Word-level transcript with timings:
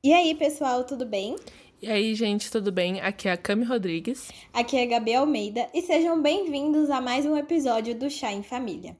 E 0.00 0.12
aí, 0.12 0.32
pessoal, 0.32 0.84
tudo 0.84 1.04
bem? 1.04 1.34
E 1.82 1.90
aí, 1.90 2.14
gente, 2.14 2.52
tudo 2.52 2.70
bem? 2.70 3.00
Aqui 3.00 3.26
é 3.26 3.32
a 3.32 3.36
Cami 3.36 3.64
Rodrigues. 3.64 4.30
Aqui 4.52 4.76
é 4.76 4.84
a 4.84 4.86
Gabi 4.86 5.12
Almeida 5.12 5.68
e 5.74 5.82
sejam 5.82 6.22
bem-vindos 6.22 6.88
a 6.88 7.00
mais 7.00 7.26
um 7.26 7.36
episódio 7.36 7.96
do 7.96 8.08
Chá 8.08 8.32
em 8.32 8.44
Família. 8.44 8.96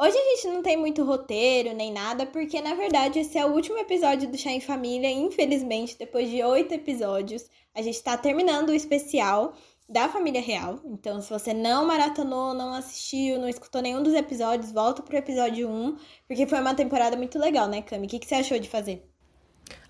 Hoje 0.00 0.16
a 0.16 0.24
gente 0.36 0.48
não 0.48 0.62
tem 0.62 0.74
muito 0.74 1.04
roteiro 1.04 1.74
nem 1.74 1.92
nada, 1.92 2.24
porque 2.24 2.62
na 2.62 2.72
verdade 2.72 3.18
esse 3.18 3.36
é 3.36 3.44
o 3.44 3.52
último 3.52 3.76
episódio 3.76 4.26
do 4.26 4.38
Chá 4.38 4.50
em 4.50 4.60
Família. 4.60 5.10
Infelizmente, 5.10 5.98
depois 5.98 6.30
de 6.30 6.42
oito 6.42 6.72
episódios, 6.72 7.44
a 7.74 7.82
gente 7.82 8.02
tá 8.02 8.16
terminando 8.16 8.70
o 8.70 8.74
especial 8.74 9.52
da 9.86 10.08
família 10.08 10.40
real. 10.40 10.80
Então, 10.86 11.20
se 11.20 11.28
você 11.28 11.52
não 11.52 11.86
maratonou, 11.86 12.54
não 12.54 12.72
assistiu, 12.72 13.38
não 13.38 13.50
escutou 13.50 13.82
nenhum 13.82 14.02
dos 14.02 14.14
episódios, 14.14 14.72
volta 14.72 15.02
pro 15.02 15.18
episódio 15.18 15.68
1, 15.68 15.96
porque 16.26 16.46
foi 16.46 16.58
uma 16.58 16.74
temporada 16.74 17.18
muito 17.18 17.38
legal, 17.38 17.68
né, 17.68 17.82
Cami? 17.82 18.06
O 18.06 18.08
que, 18.08 18.18
que 18.18 18.26
você 18.26 18.36
achou 18.36 18.58
de 18.58 18.68
fazer? 18.68 19.07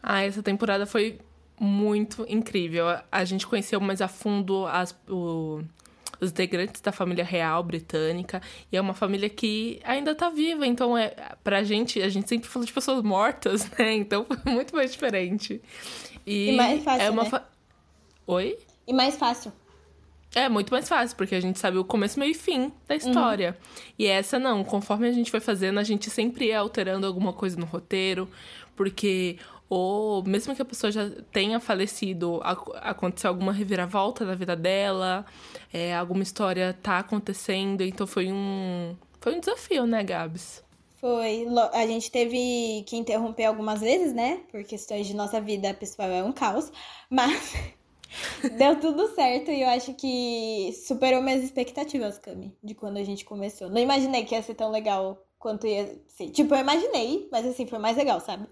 Ah, 0.02 0.22
essa 0.22 0.42
temporada 0.42 0.86
foi 0.86 1.18
muito 1.58 2.24
incrível. 2.28 2.84
A 3.10 3.24
gente 3.24 3.46
conheceu 3.46 3.80
mais 3.80 4.00
a 4.00 4.08
fundo 4.08 4.66
as, 4.66 4.96
o, 5.08 5.62
os 6.20 6.30
integrantes 6.30 6.80
da 6.80 6.92
família 6.92 7.24
real 7.24 7.62
britânica. 7.62 8.40
E 8.70 8.76
é 8.76 8.80
uma 8.80 8.94
família 8.94 9.28
que 9.28 9.80
ainda 9.84 10.14
tá 10.14 10.30
viva. 10.30 10.66
Então, 10.66 10.96
é, 10.96 11.14
pra 11.42 11.62
gente, 11.62 12.00
a 12.00 12.08
gente 12.08 12.28
sempre 12.28 12.48
falou 12.48 12.66
de 12.66 12.72
pessoas 12.72 13.02
mortas, 13.02 13.68
né? 13.78 13.94
Então 13.94 14.24
foi 14.24 14.52
muito 14.52 14.74
mais 14.74 14.92
diferente. 14.92 15.60
E, 16.26 16.50
e 16.50 16.56
mais 16.56 16.82
fácil. 16.82 17.02
É 17.02 17.10
uma 17.10 17.24
né? 17.24 17.30
fa... 17.30 17.48
Oi? 18.26 18.58
E 18.86 18.92
mais 18.92 19.16
fácil. 19.16 19.52
É 20.34 20.48
muito 20.48 20.70
mais 20.70 20.86
fácil, 20.86 21.16
porque 21.16 21.34
a 21.34 21.40
gente 21.40 21.58
sabe 21.58 21.78
o 21.78 21.84
começo, 21.84 22.20
meio 22.20 22.32
e 22.32 22.34
fim 22.34 22.70
da 22.86 22.94
história. 22.94 23.56
Uhum. 23.58 23.92
E 23.98 24.06
essa 24.06 24.38
não, 24.38 24.62
conforme 24.62 25.08
a 25.08 25.12
gente 25.12 25.30
foi 25.30 25.40
fazendo, 25.40 25.80
a 25.80 25.82
gente 25.82 26.10
sempre 26.10 26.46
ia 26.46 26.58
alterando 26.58 27.06
alguma 27.06 27.32
coisa 27.32 27.58
no 27.58 27.64
roteiro, 27.64 28.28
porque 28.76 29.38
ou 29.68 30.22
mesmo 30.22 30.54
que 30.54 30.62
a 30.62 30.64
pessoa 30.64 30.90
já 30.90 31.10
tenha 31.32 31.60
falecido, 31.60 32.40
aconteceu 32.80 33.30
alguma 33.30 33.52
reviravolta 33.52 34.24
na 34.24 34.34
vida 34.34 34.56
dela, 34.56 35.26
é, 35.72 35.94
alguma 35.94 36.22
história 36.22 36.76
tá 36.82 36.98
acontecendo, 36.98 37.82
então 37.82 38.06
foi 38.06 38.32
um 38.32 38.96
foi 39.20 39.34
um 39.34 39.40
desafio, 39.40 39.86
né, 39.86 40.02
Gabs? 40.02 40.62
Foi. 41.00 41.46
A 41.72 41.86
gente 41.86 42.10
teve 42.10 42.82
que 42.86 42.96
interromper 42.96 43.44
algumas 43.44 43.80
vezes, 43.80 44.12
né? 44.12 44.40
Por 44.50 44.64
questões 44.64 45.06
de 45.06 45.14
nossa 45.14 45.40
vida 45.40 45.72
pessoal 45.74 46.08
é 46.08 46.24
um 46.24 46.32
caos. 46.32 46.72
Mas 47.08 47.54
deu 48.56 48.80
tudo 48.80 49.14
certo 49.14 49.50
e 49.50 49.62
eu 49.62 49.68
acho 49.68 49.94
que 49.94 50.72
superou 50.86 51.22
minhas 51.22 51.44
expectativas, 51.44 52.18
Cami, 52.18 52.52
de 52.62 52.74
quando 52.74 52.96
a 52.96 53.04
gente 53.04 53.24
começou. 53.24 53.68
Não 53.68 53.80
imaginei 53.80 54.24
que 54.24 54.34
ia 54.34 54.42
ser 54.42 54.54
tão 54.54 54.70
legal 54.70 55.24
quanto 55.38 55.66
ia 55.66 56.00
ser. 56.08 56.30
Tipo, 56.30 56.54
eu 56.54 56.60
imaginei, 56.60 57.28
mas 57.30 57.46
assim, 57.46 57.66
foi 57.66 57.78
mais 57.78 57.96
legal, 57.96 58.20
sabe? 58.20 58.48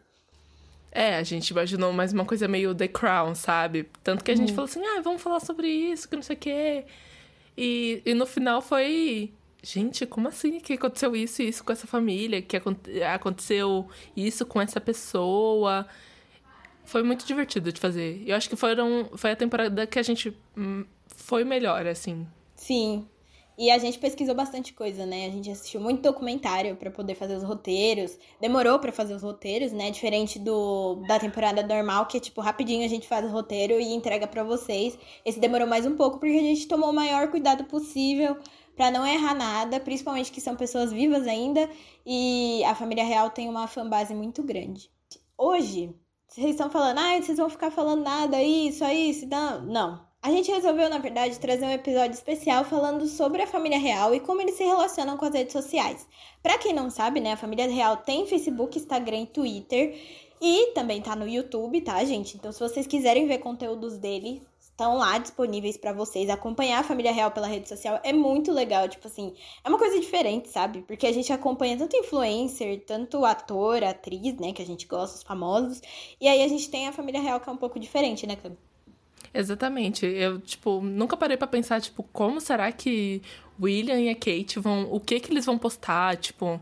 É, 0.96 1.18
a 1.18 1.22
gente 1.22 1.50
imaginou 1.50 1.92
mais 1.92 2.14
uma 2.14 2.24
coisa 2.24 2.48
meio 2.48 2.74
The 2.74 2.88
Crown, 2.88 3.34
sabe? 3.34 3.86
Tanto 4.02 4.24
que 4.24 4.30
a 4.30 4.34
gente 4.34 4.48
uhum. 4.48 4.54
falou 4.54 4.64
assim, 4.64 4.80
ah, 4.82 5.02
vamos 5.02 5.20
falar 5.20 5.40
sobre 5.40 5.68
isso, 5.68 6.08
que 6.08 6.16
não 6.16 6.22
sei 6.22 6.36
o 6.36 6.38
quê. 6.38 6.86
E, 7.54 8.00
e 8.06 8.14
no 8.14 8.24
final 8.24 8.62
foi. 8.62 9.30
Gente, 9.62 10.06
como 10.06 10.28
assim 10.28 10.58
que 10.58 10.72
aconteceu 10.72 11.14
isso 11.14 11.42
e 11.42 11.48
isso 11.48 11.62
com 11.62 11.70
essa 11.70 11.86
família? 11.86 12.40
Que 12.40 12.56
aconteceu 13.12 13.86
isso 14.16 14.46
com 14.46 14.58
essa 14.58 14.80
pessoa? 14.80 15.86
Foi 16.86 17.02
muito 17.02 17.26
divertido 17.26 17.70
de 17.70 17.78
fazer. 17.78 18.22
Eu 18.26 18.34
acho 18.34 18.48
que 18.48 18.56
foram, 18.56 19.10
foi 19.16 19.32
a 19.32 19.36
temporada 19.36 19.86
que 19.86 19.98
a 19.98 20.02
gente 20.02 20.34
hum, 20.56 20.82
foi 21.08 21.44
melhor, 21.44 21.86
assim. 21.86 22.26
Sim, 22.54 23.06
e 23.58 23.70
a 23.70 23.78
gente 23.78 23.98
pesquisou 23.98 24.34
bastante 24.34 24.72
coisa, 24.72 25.06
né? 25.06 25.26
A 25.26 25.30
gente 25.30 25.50
assistiu 25.50 25.80
muito 25.80 26.02
documentário 26.02 26.76
para 26.76 26.90
poder 26.90 27.14
fazer 27.14 27.36
os 27.36 27.42
roteiros. 27.42 28.18
Demorou 28.40 28.78
para 28.78 28.92
fazer 28.92 29.14
os 29.14 29.22
roteiros, 29.22 29.72
né? 29.72 29.90
Diferente 29.90 30.38
do 30.38 30.96
da 31.06 31.18
temporada 31.18 31.62
normal, 31.62 32.06
que 32.06 32.18
é 32.18 32.20
tipo 32.20 32.40
rapidinho 32.40 32.84
a 32.84 32.88
gente 32.88 33.08
faz 33.08 33.24
o 33.24 33.28
roteiro 33.28 33.80
e 33.80 33.94
entrega 33.94 34.26
para 34.26 34.44
vocês. 34.44 34.98
Esse 35.24 35.40
demorou 35.40 35.66
mais 35.66 35.86
um 35.86 35.96
pouco 35.96 36.18
porque 36.18 36.36
a 36.36 36.40
gente 36.40 36.68
tomou 36.68 36.90
o 36.90 36.94
maior 36.94 37.30
cuidado 37.30 37.64
possível 37.64 38.36
para 38.76 38.90
não 38.90 39.06
errar 39.06 39.34
nada, 39.34 39.80
principalmente 39.80 40.30
que 40.30 40.40
são 40.40 40.54
pessoas 40.54 40.92
vivas 40.92 41.26
ainda 41.26 41.68
e 42.04 42.62
a 42.64 42.74
família 42.74 43.04
real 43.04 43.30
tem 43.30 43.48
uma 43.48 43.66
fanbase 43.66 44.14
muito 44.14 44.42
grande. 44.42 44.90
Hoje, 45.38 45.94
vocês 46.28 46.50
estão 46.50 46.68
falando, 46.68 46.98
ah, 46.98 47.20
vocês 47.20 47.38
vão 47.38 47.48
ficar 47.48 47.70
falando 47.70 48.02
nada, 48.02 48.42
isso, 48.42 48.84
isso, 48.84 49.26
não. 49.26 49.62
Não, 49.64 50.05
a 50.22 50.30
gente 50.30 50.50
resolveu, 50.50 50.90
na 50.90 50.98
verdade, 50.98 51.38
trazer 51.38 51.64
um 51.64 51.70
episódio 51.70 52.14
especial 52.14 52.64
falando 52.64 53.06
sobre 53.06 53.42
a 53.42 53.46
família 53.46 53.78
real 53.78 54.14
e 54.14 54.20
como 54.20 54.40
eles 54.40 54.56
se 54.56 54.64
relacionam 54.64 55.16
com 55.16 55.24
as 55.24 55.34
redes 55.34 55.52
sociais. 55.52 56.06
Para 56.42 56.58
quem 56.58 56.72
não 56.72 56.90
sabe, 56.90 57.20
né, 57.20 57.32
a 57.32 57.36
família 57.36 57.68
real 57.68 57.98
tem 57.98 58.26
Facebook, 58.26 58.76
Instagram 58.76 59.20
e 59.20 59.26
Twitter 59.26 59.96
e 60.40 60.72
também 60.72 61.00
tá 61.00 61.14
no 61.14 61.28
YouTube, 61.28 61.80
tá, 61.80 62.04
gente? 62.04 62.36
Então, 62.36 62.50
se 62.50 62.60
vocês 62.60 62.86
quiserem 62.86 63.26
ver 63.26 63.38
conteúdos 63.38 63.98
dele, 63.98 64.42
estão 64.58 64.96
lá 64.96 65.16
disponíveis 65.16 65.76
para 65.76 65.92
vocês. 65.92 66.28
Acompanhar 66.28 66.80
a 66.80 66.84
família 66.84 67.12
real 67.12 67.30
pela 67.30 67.46
rede 67.46 67.68
social 67.68 67.98
é 68.02 68.12
muito 68.12 68.52
legal, 68.52 68.88
tipo 68.88 69.06
assim, 69.06 69.32
é 69.64 69.68
uma 69.68 69.78
coisa 69.78 69.98
diferente, 69.98 70.48
sabe? 70.50 70.82
Porque 70.82 71.06
a 71.06 71.12
gente 71.12 71.32
acompanha 71.32 71.78
tanto 71.78 71.96
influencer, 71.96 72.84
tanto 72.84 73.24
ator, 73.24 73.82
atriz, 73.82 74.36
né, 74.38 74.52
que 74.52 74.60
a 74.60 74.66
gente 74.66 74.86
gosta, 74.86 75.16
os 75.16 75.22
famosos, 75.22 75.80
e 76.20 76.28
aí 76.28 76.42
a 76.42 76.48
gente 76.48 76.70
tem 76.70 76.86
a 76.86 76.92
família 76.92 77.20
real 77.20 77.40
que 77.40 77.48
é 77.48 77.52
um 77.52 77.56
pouco 77.56 77.78
diferente, 77.80 78.26
né, 78.26 78.36
Cam? 78.36 78.56
Exatamente. 79.38 80.06
Eu, 80.06 80.40
tipo, 80.40 80.80
nunca 80.80 81.16
parei 81.16 81.36
para 81.36 81.46
pensar, 81.46 81.80
tipo, 81.80 82.02
como 82.04 82.40
será 82.40 82.72
que 82.72 83.20
William 83.60 84.00
e 84.00 84.08
a 84.08 84.14
Kate 84.14 84.58
vão. 84.58 84.88
O 84.90 84.98
que 84.98 85.20
que 85.20 85.30
eles 85.30 85.44
vão 85.44 85.58
postar? 85.58 86.16
Tipo, 86.16 86.58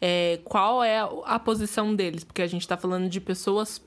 é, 0.00 0.38
qual 0.44 0.82
é 0.82 1.00
a, 1.24 1.38
posição 1.40 1.94
deles? 1.94 2.22
Porque 2.22 2.42
a 2.42 2.46
gente 2.46 2.66
tá 2.68 2.76
falando 2.76 3.08
de 3.08 3.20
pessoas 3.20 3.82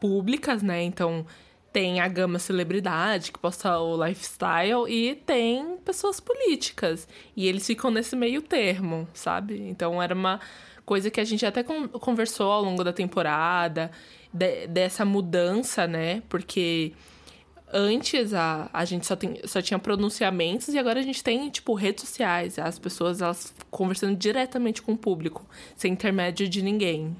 públicas, 0.00 0.62
né? 0.62 0.82
Então, 0.82 1.26
tem 1.70 2.00
a 2.00 2.08
gama 2.08 2.38
celebridade 2.38 3.30
que 3.30 3.38
posta 3.38 3.78
o 3.78 4.02
lifestyle 4.02 4.88
e 4.88 5.14
tem 5.14 5.76
pessoas 5.84 6.18
políticas. 6.18 7.06
E 7.36 7.46
eles 7.46 7.66
ficam 7.66 7.90
nesse 7.90 8.16
meio 8.16 8.40
termo, 8.40 9.06
sabe? 9.12 9.60
Então, 9.60 10.02
era 10.02 10.14
uma 10.14 10.40
coisa 10.86 11.10
que 11.10 11.20
a 11.20 11.24
gente 11.24 11.44
até 11.44 11.62
conversou 11.62 12.50
ao 12.50 12.62
longo 12.62 12.82
da 12.82 12.92
temporada, 12.92 13.90
de, 14.32 14.66
dessa 14.68 15.04
mudança, 15.04 15.86
né? 15.86 16.22
Porque 16.28 16.94
antes 17.72 18.32
a, 18.32 18.70
a 18.72 18.84
gente 18.84 19.06
só, 19.06 19.16
tem, 19.16 19.40
só 19.44 19.60
tinha 19.60 19.78
pronunciamentos 19.78 20.68
e 20.68 20.78
agora 20.78 21.00
a 21.00 21.02
gente 21.02 21.22
tem, 21.22 21.48
tipo, 21.50 21.74
redes 21.74 22.08
sociais. 22.08 22.58
As 22.58 22.78
pessoas, 22.78 23.20
elas 23.20 23.54
conversando 23.70 24.16
diretamente 24.16 24.82
com 24.82 24.92
o 24.92 24.98
público, 24.98 25.46
sem 25.76 25.92
intermédio 25.92 26.48
de 26.48 26.62
ninguém. 26.62 27.16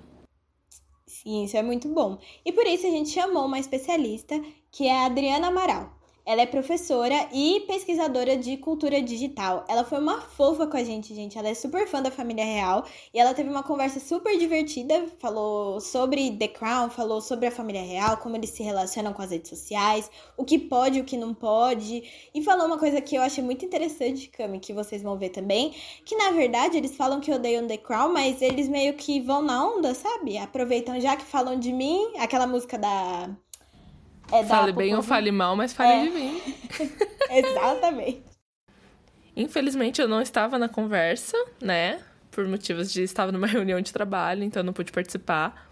Sim, 1.07 1.45
isso 1.45 1.57
é 1.57 1.63
muito 1.63 1.89
bom. 1.89 2.19
E 2.45 2.53
por 2.53 2.67
isso 2.67 2.87
a 2.87 2.91
gente 2.91 3.11
chamou 3.11 3.47
uma 3.47 3.59
especialista, 3.59 4.41
que 4.71 4.87
é 4.87 5.03
a 5.03 5.07
Adriana 5.07 5.49
Amaral. 5.49 5.93
Ela 6.27 6.43
é 6.43 6.47
professora 6.47 7.29
e 7.33 7.61
pesquisadora 7.69 8.37
de 8.37 8.57
cultura 8.57 9.01
digital. 9.01 9.65
Ela 9.69 9.85
foi 9.85 10.01
uma 10.01 10.21
fofa 10.21 10.67
com 10.67 10.77
a 10.77 10.83
gente, 10.83 11.15
gente. 11.15 11.39
Ela 11.39 11.51
é 11.51 11.55
super 11.55 11.87
fã 11.87 12.03
da 12.03 12.11
família 12.11 12.45
real 12.45 12.85
e 13.15 13.21
ela 13.21 13.33
teve 13.33 13.49
uma 13.49 13.63
conversa 13.63 14.01
super 14.01 14.37
divertida. 14.37 15.07
Falou 15.21 15.81
sobre 15.81 16.33
The 16.33 16.49
Crown, 16.49 16.91
falou 16.91 17.21
sobre 17.21 17.47
a 17.47 17.51
família 17.53 17.81
real, 17.81 18.17
como 18.17 18.35
eles 18.35 18.51
se 18.51 18.65
relacionam 18.65 19.13
com 19.13 19.23
as 19.23 19.31
redes 19.31 19.49
sociais, 19.49 20.11
o 20.37 20.45
que 20.45 20.59
pode, 20.59 21.01
o 21.01 21.05
que 21.05 21.17
não 21.17 21.33
pode. 21.33 22.03
E 22.35 22.43
falou 22.43 22.67
uma 22.67 22.77
coisa 22.77 23.01
que 23.01 23.15
eu 23.15 23.23
achei 23.23 23.45
muito 23.45 23.65
interessante, 23.65 24.29
Cami, 24.29 24.59
que 24.59 24.73
vocês 24.73 25.05
vão 25.05 25.17
ver 25.17 25.29
também, 25.29 25.73
que 26.05 26.17
na 26.17 26.33
verdade 26.33 26.77
eles 26.77 26.97
falam 26.97 27.21
que 27.21 27.33
odeiam 27.33 27.69
The 27.69 27.77
Crown, 27.77 28.13
mas 28.13 28.43
eles 28.43 28.69
meio 28.69 28.95
que 28.95 29.21
vão 29.21 29.43
na 29.43 29.65
onda, 29.65 29.95
sabe? 29.95 30.37
Aproveitam 30.39 31.01
já 31.01 31.15
que 31.17 31.25
falam 31.25 31.57
de 31.57 31.73
mim, 31.73 32.15
aquela 32.19 32.49
música 32.49 32.77
da 32.77 33.31
é 34.33 34.45
fale 34.45 34.73
bem 34.73 34.95
ou 34.95 35.03
fale 35.03 35.31
mal, 35.31 35.57
mas 35.57 35.73
fale 35.73 35.93
é. 35.93 36.05
de 36.05 36.11
mim. 36.11 36.43
Exatamente. 37.31 38.23
Infelizmente 39.37 40.01
eu 40.01 40.09
não 40.09 40.21
estava 40.21 40.59
na 40.59 40.69
conversa, 40.69 41.37
né? 41.61 42.01
Por 42.31 42.47
motivos 42.47 42.93
de 42.93 43.03
estava 43.03 43.31
numa 43.31 43.47
reunião 43.49 43.81
de 43.81 43.93
trabalho, 43.93 44.43
então 44.43 44.63
não 44.63 44.73
pude 44.73 44.93
participar. 44.93 45.67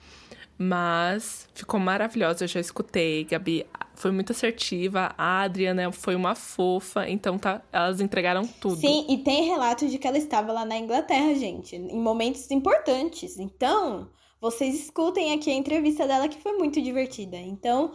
Mas 0.56 1.48
ficou 1.52 1.80
maravilhosa, 1.80 2.44
eu 2.44 2.48
já 2.48 2.60
escutei, 2.60 3.24
Gabi 3.24 3.66
foi 3.96 4.12
muito 4.12 4.30
assertiva, 4.30 5.12
a 5.18 5.42
Adriana 5.42 5.90
foi 5.90 6.14
uma 6.14 6.36
fofa, 6.36 7.08
então 7.08 7.38
tá, 7.38 7.60
elas 7.72 8.00
entregaram 8.00 8.46
tudo. 8.46 8.76
Sim, 8.76 9.06
e 9.08 9.18
tem 9.18 9.46
relatos 9.46 9.90
de 9.90 9.98
que 9.98 10.06
ela 10.06 10.18
estava 10.18 10.52
lá 10.52 10.64
na 10.64 10.76
Inglaterra, 10.76 11.34
gente, 11.34 11.74
em 11.74 12.00
momentos 12.00 12.48
importantes. 12.52 13.38
Então, 13.38 14.08
vocês 14.40 14.74
escutem 14.74 15.32
aqui 15.32 15.50
a 15.50 15.54
entrevista 15.54 16.06
dela 16.06 16.28
que 16.28 16.40
foi 16.40 16.52
muito 16.52 16.80
divertida. 16.80 17.36
Então, 17.36 17.94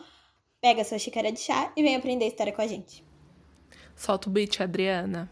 Pega 0.62 0.84
sua 0.84 1.00
xícara 1.00 1.32
de 1.32 1.40
chá 1.40 1.72
e 1.76 1.82
vem 1.82 1.96
aprender 1.96 2.28
história 2.28 2.52
com 2.52 2.62
a 2.62 2.68
gente. 2.68 3.04
Solta 3.96 4.30
o 4.30 4.32
beat, 4.32 4.60
Adriana. 4.60 5.32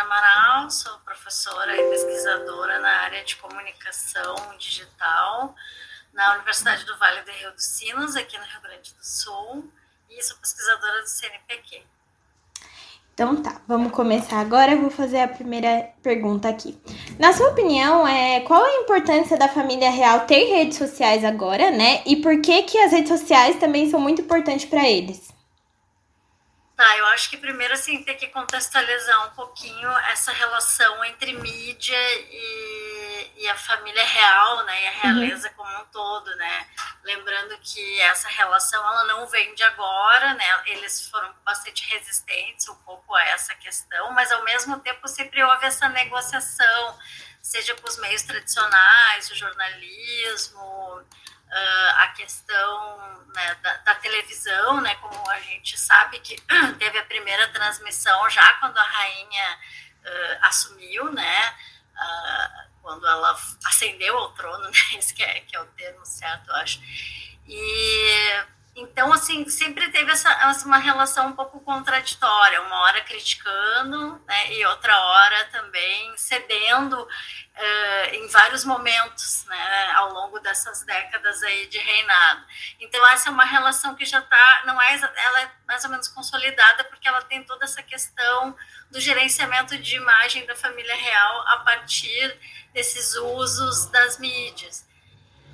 Juliana 0.00 0.02
Amaral, 0.02 0.70
sou 0.70 0.98
professora 1.04 1.76
e 1.76 1.90
pesquisadora 1.90 2.78
na 2.78 2.88
área 2.88 3.22
de 3.22 3.36
comunicação 3.36 4.34
digital 4.58 5.54
na 6.12 6.34
Universidade 6.34 6.84
do 6.86 6.96
Vale 6.98 7.22
do 7.22 7.30
Rio 7.30 7.52
dos 7.52 7.64
Sinos, 7.64 8.16
aqui 8.16 8.38
no 8.38 8.44
Rio 8.44 8.60
Grande 8.62 8.94
do 8.94 9.04
Sul, 9.04 9.70
e 10.08 10.22
sou 10.22 10.36
pesquisadora 10.38 11.02
do 11.02 11.06
CNPq. 11.06 11.82
Então 13.12 13.42
tá, 13.42 13.60
vamos 13.68 13.92
começar 13.92 14.40
agora. 14.40 14.72
Eu 14.72 14.80
vou 14.80 14.90
fazer 14.90 15.20
a 15.20 15.28
primeira 15.28 15.90
pergunta 16.02 16.48
aqui. 16.48 16.80
Na 17.18 17.32
sua 17.32 17.50
opinião, 17.50 18.08
é, 18.08 18.40
qual 18.40 18.64
a 18.64 18.76
importância 18.76 19.36
da 19.36 19.48
família 19.48 19.90
real 19.90 20.20
ter 20.20 20.44
redes 20.44 20.78
sociais 20.78 21.24
agora, 21.24 21.70
né? 21.70 22.02
E 22.06 22.16
por 22.16 22.40
que 22.40 22.62
que 22.62 22.78
as 22.78 22.92
redes 22.92 23.20
sociais 23.20 23.58
também 23.58 23.90
são 23.90 24.00
muito 24.00 24.22
importantes 24.22 24.64
para 24.64 24.88
eles? 24.88 25.28
Tá, 26.80 26.96
eu 26.96 27.04
acho 27.08 27.28
que 27.28 27.36
primeiro 27.36 27.74
assim 27.74 28.02
tem 28.02 28.16
que 28.16 28.26
contextualizar 28.28 29.26
um 29.26 29.34
pouquinho 29.34 29.90
essa 30.10 30.32
relação 30.32 31.04
entre 31.04 31.34
mídia 31.34 31.94
e, 32.32 32.79
e 33.40 33.48
a 33.48 33.56
família 33.56 34.04
real, 34.04 34.64
né, 34.64 34.82
e 34.82 34.86
a 34.86 34.90
uhum. 34.90 34.98
realeza 35.00 35.48
uhum. 35.48 35.54
como 35.54 35.78
um 35.78 35.86
todo, 35.86 36.36
né? 36.36 36.66
Lembrando 37.02 37.58
que 37.60 38.00
essa 38.02 38.28
relação 38.28 38.86
ela 38.86 39.04
não 39.04 39.26
vem 39.28 39.54
de 39.54 39.62
agora, 39.62 40.34
né? 40.34 40.62
Eles 40.66 41.08
foram 41.08 41.34
bastante 41.42 41.88
resistentes 41.90 42.68
um 42.68 42.74
pouco 42.82 43.14
a 43.14 43.24
essa 43.28 43.54
questão, 43.54 44.12
mas 44.12 44.30
ao 44.30 44.44
mesmo 44.44 44.78
tempo 44.80 45.08
sempre 45.08 45.42
houve 45.42 45.64
essa 45.64 45.88
negociação, 45.88 46.98
seja 47.40 47.74
com 47.76 47.88
os 47.88 47.96
meios 47.96 48.22
tradicionais, 48.22 49.30
o 49.30 49.34
jornalismo, 49.34 50.60
uh, 51.50 51.90
a 51.96 52.08
questão 52.08 53.24
né, 53.34 53.54
da, 53.62 53.76
da, 53.78 53.94
televisão, 53.94 54.82
né, 54.82 54.94
como 54.96 55.30
a 55.30 55.40
gente 55.40 55.78
sabe 55.78 56.20
que 56.20 56.36
teve 56.78 56.98
a 56.98 57.04
primeira 57.06 57.48
transmissão 57.48 58.28
já 58.28 58.52
quando 58.60 58.76
a 58.76 58.82
rainha 58.82 59.58
uh, 60.04 60.38
assumiu, 60.42 61.10
né, 61.10 61.54
quando 62.82 63.06
ela 63.06 63.38
ascendeu 63.66 64.16
ao 64.16 64.32
trono, 64.32 64.64
né, 64.70 64.78
esse 64.96 65.14
que 65.14 65.22
é, 65.22 65.40
que 65.40 65.56
é 65.56 65.60
o 65.60 65.66
termo 65.66 66.04
certo, 66.04 66.48
eu 66.48 66.56
acho. 66.56 66.80
E 67.46 68.44
então, 68.74 69.12
assim, 69.12 69.48
sempre 69.48 69.90
teve 69.90 70.12
essa, 70.12 70.30
uma 70.64 70.78
relação 70.78 71.28
um 71.28 71.32
pouco 71.32 71.60
contraditória, 71.60 72.62
uma 72.62 72.82
hora 72.82 73.00
criticando, 73.02 74.22
né, 74.26 74.52
e 74.52 74.64
outra 74.66 74.96
hora 74.96 75.44
também 75.46 76.16
cedendo 76.16 76.94
uh, 77.02 78.14
em 78.14 78.28
vários 78.28 78.64
momentos, 78.64 79.44
né, 79.46 79.92
ao 79.96 80.12
longo 80.12 80.38
dessas 80.38 80.84
décadas 80.84 81.42
aí 81.42 81.66
de 81.66 81.78
reinado. 81.78 82.44
Então, 82.78 83.04
essa 83.08 83.28
é 83.28 83.32
uma 83.32 83.44
relação 83.44 83.96
que 83.96 84.04
já 84.04 84.20
está, 84.20 84.62
não 84.64 84.80
é, 84.80 84.94
ela 84.94 85.42
é 85.42 85.50
mais 85.66 85.84
ou 85.84 85.90
menos 85.90 86.06
consolidada, 86.06 86.84
porque 86.84 87.08
ela 87.08 87.22
tem 87.22 87.42
toda 87.42 87.64
essa 87.64 87.82
questão 87.82 88.56
do 88.88 89.00
gerenciamento 89.00 89.76
de 89.78 89.96
imagem 89.96 90.46
da 90.46 90.54
família 90.54 90.94
real 90.94 91.44
a 91.48 91.56
partir 91.58 92.38
desses 92.72 93.14
usos 93.14 93.86
das 93.86 94.16
mídias. 94.18 94.88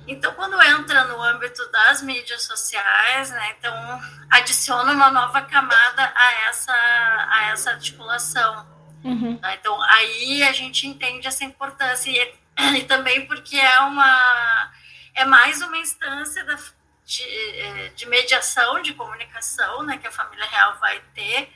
Então, 0.07 0.33
quando 0.35 0.61
entra 0.61 1.03
no 1.03 1.21
âmbito 1.21 1.69
das 1.69 2.01
mídias 2.01 2.43
sociais, 2.43 3.29
né, 3.29 3.55
então 3.57 4.01
adiciona 4.29 4.93
uma 4.93 5.11
nova 5.11 5.41
camada 5.41 6.13
a 6.15 6.31
essa, 6.47 6.73
a 6.73 7.49
essa 7.51 7.71
articulação. 7.71 8.65
Uhum. 9.03 9.37
Tá? 9.37 9.53
Então, 9.53 9.81
aí 9.83 10.43
a 10.43 10.53
gente 10.53 10.87
entende 10.87 11.27
essa 11.27 11.43
importância. 11.43 12.09
E, 12.09 12.35
e, 12.77 12.83
também 12.85 13.27
porque 13.27 13.57
é 13.57 13.79
uma 13.81 14.71
é 15.13 15.25
mais 15.25 15.61
uma 15.61 15.77
instância 15.77 16.43
da, 16.45 16.57
de, 17.03 17.89
de 17.95 18.05
mediação, 18.05 18.81
de 18.81 18.93
comunicação, 18.93 19.83
né, 19.83 19.97
que 19.97 20.07
a 20.07 20.11
família 20.11 20.45
real 20.45 20.77
vai 20.79 21.01
ter 21.13 21.51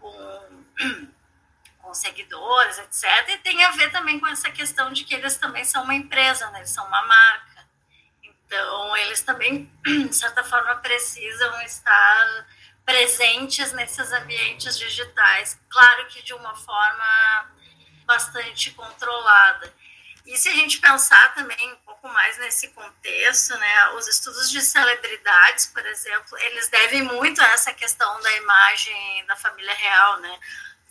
com, 0.00 0.64
com 1.78 1.94
seguidores, 1.94 2.78
etc. 2.78 3.28
E 3.28 3.38
tem 3.38 3.64
a 3.64 3.72
ver 3.72 3.90
também 3.90 4.20
com 4.20 4.28
essa 4.28 4.50
questão 4.50 4.92
de 4.92 5.04
que 5.04 5.14
eles 5.14 5.36
também 5.36 5.64
são 5.64 5.82
uma 5.82 5.94
empresa, 5.94 6.50
né, 6.50 6.60
eles 6.60 6.70
são 6.70 6.86
uma 6.86 7.06
marca. 7.06 7.55
Então, 8.46 8.96
eles 8.96 9.22
também, 9.22 9.70
de 9.84 10.14
certa 10.14 10.44
forma, 10.44 10.76
precisam 10.76 11.60
estar 11.62 12.46
presentes 12.84 13.72
nesses 13.72 14.12
ambientes 14.12 14.78
digitais, 14.78 15.58
claro 15.68 16.06
que 16.06 16.22
de 16.22 16.32
uma 16.32 16.54
forma 16.54 17.50
bastante 18.06 18.70
controlada. 18.70 19.74
E 20.24 20.36
se 20.36 20.48
a 20.48 20.52
gente 20.52 20.78
pensar 20.78 21.34
também 21.34 21.72
um 21.72 21.76
pouco 21.84 22.08
mais 22.08 22.38
nesse 22.38 22.68
contexto, 22.68 23.56
né, 23.58 23.90
os 23.90 24.06
estudos 24.06 24.50
de 24.50 24.60
celebridades, 24.60 25.66
por 25.66 25.84
exemplo, 25.84 26.38
eles 26.38 26.68
devem 26.68 27.02
muito 27.02 27.40
a 27.40 27.46
essa 27.48 27.72
questão 27.72 28.20
da 28.20 28.36
imagem 28.36 29.26
da 29.26 29.36
família 29.36 29.74
real, 29.74 30.20
né? 30.20 30.38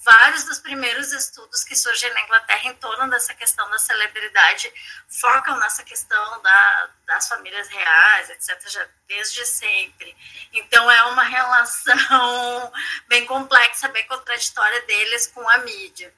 Vários 0.05 0.43
dos 0.43 0.59
primeiros 0.59 1.11
estudos 1.11 1.63
que 1.63 1.75
surgem 1.75 2.13
na 2.13 2.21
Inglaterra 2.21 2.69
em 2.69 2.75
torno 2.75 3.09
dessa 3.09 3.33
questão 3.33 3.67
da 3.71 3.79
celebridade 3.79 4.71
focam 5.09 5.57
nessa 5.59 5.83
questão 5.83 6.41
da, 6.43 6.89
das 7.07 7.27
famílias 7.27 7.67
reais, 7.67 8.29
etc., 8.29 8.69
já 8.69 8.87
desde 9.07 9.45
sempre. 9.47 10.15
Então, 10.53 10.89
é 10.89 11.03
uma 11.05 11.23
relação 11.27 12.71
bem 13.07 13.25
complexa, 13.25 13.87
bem 13.87 14.05
contraditória 14.07 14.81
deles 14.83 15.27
com 15.27 15.49
a 15.49 15.57
mídia. 15.59 16.13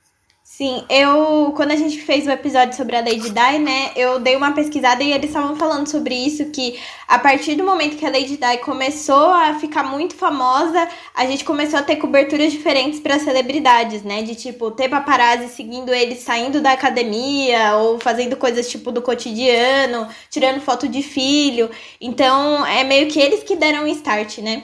Sim, 0.57 0.83
eu 0.89 1.53
quando 1.55 1.69
a 1.69 1.75
gente 1.75 2.01
fez 2.01 2.25
o 2.25 2.31
episódio 2.31 2.75
sobre 2.75 2.95
a 2.95 3.01
Lady 3.01 3.29
Di, 3.29 3.59
né, 3.59 3.91
eu 3.95 4.19
dei 4.19 4.35
uma 4.35 4.53
pesquisada 4.53 5.03
e 5.03 5.13
eles 5.13 5.27
estavam 5.27 5.55
falando 5.55 5.85
sobre 5.85 6.15
isso 6.15 6.49
que 6.49 6.79
a 7.07 7.19
partir 7.19 7.53
do 7.53 7.63
momento 7.63 7.95
que 7.95 8.03
a 8.03 8.09
Lady 8.09 8.37
Di 8.37 8.57
começou 8.63 9.27
a 9.27 9.53
ficar 9.59 9.83
muito 9.83 10.15
famosa, 10.15 10.89
a 11.13 11.27
gente 11.27 11.45
começou 11.45 11.77
a 11.77 11.83
ter 11.83 11.97
coberturas 11.97 12.51
diferentes 12.51 12.99
para 12.99 13.19
celebridades, 13.19 14.01
né, 14.01 14.23
de 14.23 14.33
tipo 14.33 14.71
ter 14.71 14.89
paparazzi 14.89 15.49
seguindo 15.49 15.93
eles 15.93 16.23
saindo 16.23 16.59
da 16.59 16.71
academia 16.71 17.75
ou 17.75 17.99
fazendo 17.99 18.35
coisas 18.35 18.67
tipo 18.67 18.91
do 18.91 18.99
cotidiano, 18.99 20.07
tirando 20.27 20.59
foto 20.59 20.87
de 20.87 21.03
filho. 21.03 21.69
Então, 22.01 22.65
é 22.65 22.83
meio 22.83 23.07
que 23.09 23.19
eles 23.19 23.43
que 23.43 23.55
deram 23.55 23.83
o 23.83 23.87
start, 23.87 24.39
né? 24.39 24.63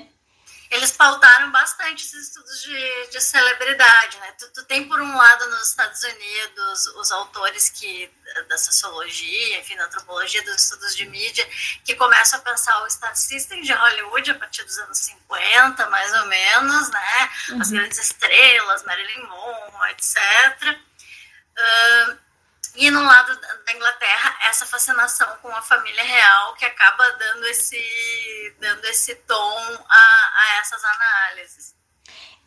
Eles 0.73 0.91
pautaram 0.91 1.51
bastante 1.51 2.03
esses 2.03 2.29
estudos 2.29 2.63
de, 2.63 3.07
de 3.11 3.21
celebridade, 3.21 4.17
né? 4.17 4.31
Tu, 4.39 4.51
tu, 4.53 4.63
tem 4.65 4.87
por 4.87 4.99
um 4.99 5.15
lado 5.15 5.47
nos 5.51 5.69
Estados 5.69 6.03
Unidos 6.03 6.87
os 6.97 7.11
autores 7.11 7.69
que 7.69 8.11
da 8.49 8.57
sociologia, 8.57 9.59
enfim, 9.59 9.75
da 9.75 9.85
antropologia, 9.85 10.41
dos 10.43 10.55
estudos 10.55 10.95
de 10.95 11.05
mídia, 11.05 11.47
que 11.85 11.93
começam 11.95 12.39
a 12.39 12.41
pensar 12.41 12.81
o 12.81 12.89
Star 12.89 13.15
System 13.15 13.61
de 13.61 13.71
Hollywood 13.71 14.31
a 14.31 14.35
partir 14.35 14.63
dos 14.63 14.77
anos 14.79 14.97
50, 14.97 15.89
mais 15.91 16.11
ou 16.13 16.25
menos, 16.25 16.89
né? 16.89 17.29
Uhum. 17.49 17.61
As 17.61 17.69
grandes 17.69 17.99
estrelas, 17.99 18.83
Marilyn 18.83 19.27
Monroe, 19.27 19.91
etc. 19.91 20.79
Uh, 21.55 22.17
e 22.75 22.89
no 22.89 23.03
lado 23.03 23.39
da 23.65 23.73
Inglaterra, 23.73 24.35
essa 24.49 24.65
fascinação 24.65 25.27
com 25.41 25.49
a 25.49 25.61
família 25.61 26.03
real 26.03 26.53
que 26.55 26.65
acaba 26.65 27.03
dando 27.19 27.45
esse, 27.47 27.77
dando 28.59 28.83
esse 28.85 29.15
tom 29.27 29.77
a, 29.89 29.99
a 29.99 30.59
essas 30.59 30.81
análises. 30.83 31.73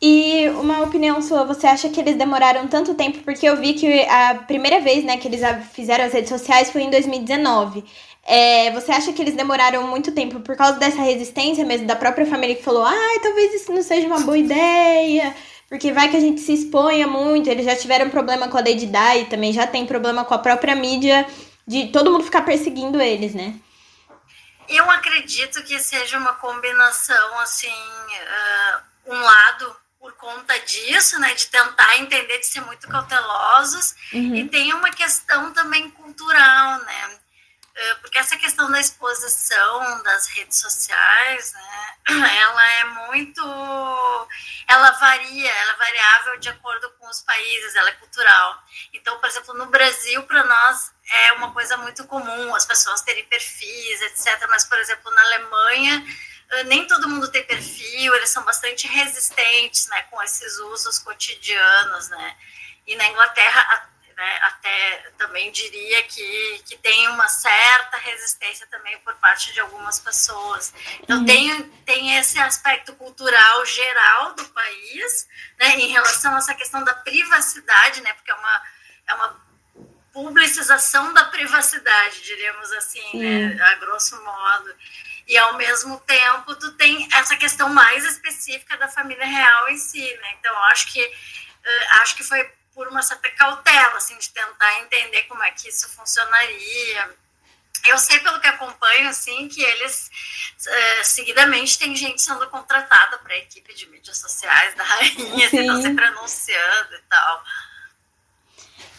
E 0.01 0.47
uma 0.49 0.83
opinião 0.83 1.21
sua, 1.21 1.43
você 1.43 1.65
acha 1.65 1.89
que 1.89 1.99
eles 1.99 2.15
demoraram 2.15 2.67
tanto 2.67 2.93
tempo? 2.93 3.19
Porque 3.23 3.47
eu 3.47 3.57
vi 3.57 3.73
que 3.73 4.03
a 4.07 4.35
primeira 4.35 4.79
vez 4.79 5.03
né, 5.03 5.17
que 5.17 5.27
eles 5.27 5.41
fizeram 5.73 6.05
as 6.05 6.13
redes 6.13 6.29
sociais 6.29 6.69
foi 6.69 6.83
em 6.83 6.91
2019. 6.91 7.83
É, 8.23 8.69
você 8.71 8.91
acha 8.91 9.13
que 9.13 9.21
eles 9.21 9.35
demoraram 9.35 9.87
muito 9.87 10.11
tempo 10.11 10.41
por 10.41 10.55
causa 10.55 10.77
dessa 10.77 11.01
resistência 11.01 11.65
mesmo 11.65 11.87
da 11.87 11.95
própria 11.95 12.25
família 12.25 12.55
que 12.55 12.61
falou, 12.61 12.83
ai, 12.83 13.19
talvez 13.21 13.53
isso 13.53 13.71
não 13.71 13.81
seja 13.81 14.05
uma 14.05 14.19
boa 14.19 14.37
ideia? 14.37 15.33
Porque 15.69 15.91
vai 15.91 16.09
que 16.09 16.17
a 16.17 16.19
gente 16.19 16.41
se 16.41 16.53
exponha 16.53 17.07
muito. 17.07 17.49
Eles 17.49 17.65
já 17.65 17.75
tiveram 17.75 18.09
problema 18.09 18.47
com 18.47 18.57
a 18.57 18.61
Lady 18.61 18.85
Di, 18.85 19.25
também 19.29 19.51
já 19.51 19.67
tem 19.67 19.85
problema 19.85 20.23
com 20.23 20.33
a 20.33 20.39
própria 20.39 20.75
mídia 20.75 21.27
de 21.67 21.87
todo 21.87 22.11
mundo 22.11 22.23
ficar 22.23 22.43
perseguindo 22.43 23.01
eles, 23.01 23.33
né? 23.33 23.53
Eu 24.69 24.89
acredito 24.89 25.63
que 25.63 25.77
seja 25.79 26.17
uma 26.17 26.33
combinação, 26.33 27.39
assim, 27.39 27.67
uh, 27.67 29.13
um 29.13 29.19
lado 29.19 29.75
por 29.99 30.13
conta 30.13 30.57
disso, 30.59 31.19
né, 31.19 31.33
de 31.33 31.47
tentar 31.47 31.97
entender, 31.97 32.37
de 32.39 32.45
ser 32.45 32.61
muito 32.61 32.87
cautelosos, 32.87 33.95
uhum. 34.13 34.35
e 34.35 34.47
tem 34.47 34.73
uma 34.73 34.89
questão 34.91 35.51
também 35.53 35.89
cultural, 35.91 36.79
né, 36.79 37.17
porque 38.01 38.17
essa 38.17 38.35
questão 38.37 38.71
da 38.71 38.79
exposição 38.79 40.01
das 40.03 40.27
redes 40.29 40.59
sociais, 40.59 41.53
né, 41.53 41.95
ela 42.41 42.71
é 42.73 42.83
muito, 43.07 44.27
ela 44.67 44.91
varia, 44.91 45.51
ela 45.51 45.73
é 45.73 45.77
variável 45.77 46.37
de 46.39 46.49
acordo 46.49 46.89
com 46.99 47.07
os 47.07 47.21
países, 47.21 47.75
ela 47.75 47.89
é 47.89 47.93
cultural. 47.93 48.63
Então, 48.93 49.19
por 49.19 49.29
exemplo, 49.29 49.53
no 49.53 49.67
Brasil, 49.67 50.23
para 50.23 50.43
nós 50.43 50.91
é 51.09 51.33
uma 51.33 51.53
coisa 51.53 51.77
muito 51.77 52.05
comum 52.05 52.55
as 52.55 52.65
pessoas 52.65 53.01
terem 53.01 53.25
perfis, 53.25 54.01
etc. 54.01 54.47
Mas, 54.49 54.65
por 54.65 54.77
exemplo, 54.79 55.13
na 55.13 55.21
Alemanha 55.21 56.03
eh, 56.49 56.63
nem 56.63 56.87
todo 56.87 57.09
mundo 57.09 57.29
tem 57.29 57.43
perfil, 57.43 58.15
eles 58.15 58.29
são 58.29 58.43
bastante 58.43 58.87
resistentes, 58.87 59.87
né, 59.87 60.01
com 60.03 60.21
esses 60.23 60.57
usos 60.59 60.99
cotidianos, 60.99 62.09
né. 62.09 62.37
E 62.85 62.95
na 62.95 63.07
Inglaterra 63.07 63.89
né, 64.17 64.39
até 64.41 65.11
também 65.15 65.51
diria 65.51 66.01
que, 66.03 66.63
que 66.65 66.75
tem 66.77 67.07
uma 67.09 67.27
certa 67.27 67.97
resistência 67.97 68.65
também 68.65 68.97
por 68.99 69.13
parte 69.15 69.53
de 69.53 69.59
algumas 69.59 69.99
pessoas. 69.99 70.73
Então, 71.03 71.19
uhum. 71.19 71.25
tem, 71.25 71.63
tem 71.85 72.17
esse 72.17 72.39
aspecto 72.39 72.95
cultural 72.95 73.63
geral 73.65 74.33
do 74.33 74.43
país, 74.45 75.29
né, 75.59 75.75
em 75.75 75.89
relação 75.89 76.33
a 76.33 76.39
essa 76.39 76.55
questão 76.55 76.83
da 76.83 76.95
privacidade, 76.95 78.01
né, 78.01 78.11
porque 78.13 78.31
é 78.31 78.35
uma, 78.35 78.63
é 79.07 79.13
uma 79.13 79.47
publicização 80.11 81.13
da 81.13 81.25
privacidade, 81.25 82.23
diríamos 82.23 82.71
assim, 82.71 83.19
né, 83.19 83.61
a 83.61 83.75
grosso 83.75 84.19
modo. 84.23 84.75
E 85.27 85.37
ao 85.37 85.57
mesmo 85.57 85.99
tempo 85.99 86.55
tu 86.55 86.71
tem 86.71 87.07
essa 87.13 87.35
questão 87.35 87.69
mais 87.69 88.03
específica 88.03 88.77
da 88.77 88.87
família 88.87 89.25
real 89.25 89.69
em 89.69 89.77
si, 89.77 90.01
né? 90.21 90.35
Então 90.39 90.57
acho 90.65 90.91
que 90.91 91.03
uh, 91.05 92.01
acho 92.01 92.15
que 92.15 92.23
foi 92.23 92.49
por 92.77 92.87
uma 92.89 93.01
certa 93.01 93.27
cautela, 93.31 93.97
assim, 93.97 94.15
de 94.19 94.29
tentar 94.29 94.81
entender 94.81 95.23
como 95.23 95.41
é 95.41 95.49
que 95.49 95.67
isso 95.67 95.89
funcionaria. 95.89 97.09
Eu 97.87 97.97
sei 97.97 98.19
pelo 98.19 98.39
que 98.39 98.45
acompanho, 98.45 99.09
assim, 99.09 99.47
que 99.47 99.63
eles 99.63 100.11
uh, 100.59 101.03
seguidamente 101.03 101.79
tem 101.79 101.95
gente 101.95 102.21
sendo 102.21 102.47
contratada 102.51 103.17
para 103.17 103.33
a 103.33 103.37
equipe 103.39 103.73
de 103.73 103.87
mídias 103.87 104.19
sociais 104.19 104.75
da 104.75 104.83
rainha, 104.83 105.49
que 105.49 105.57
estão 105.57 105.81
se 105.81 105.91
pronunciando 105.91 106.95
e 106.95 107.01
tal. 107.09 107.43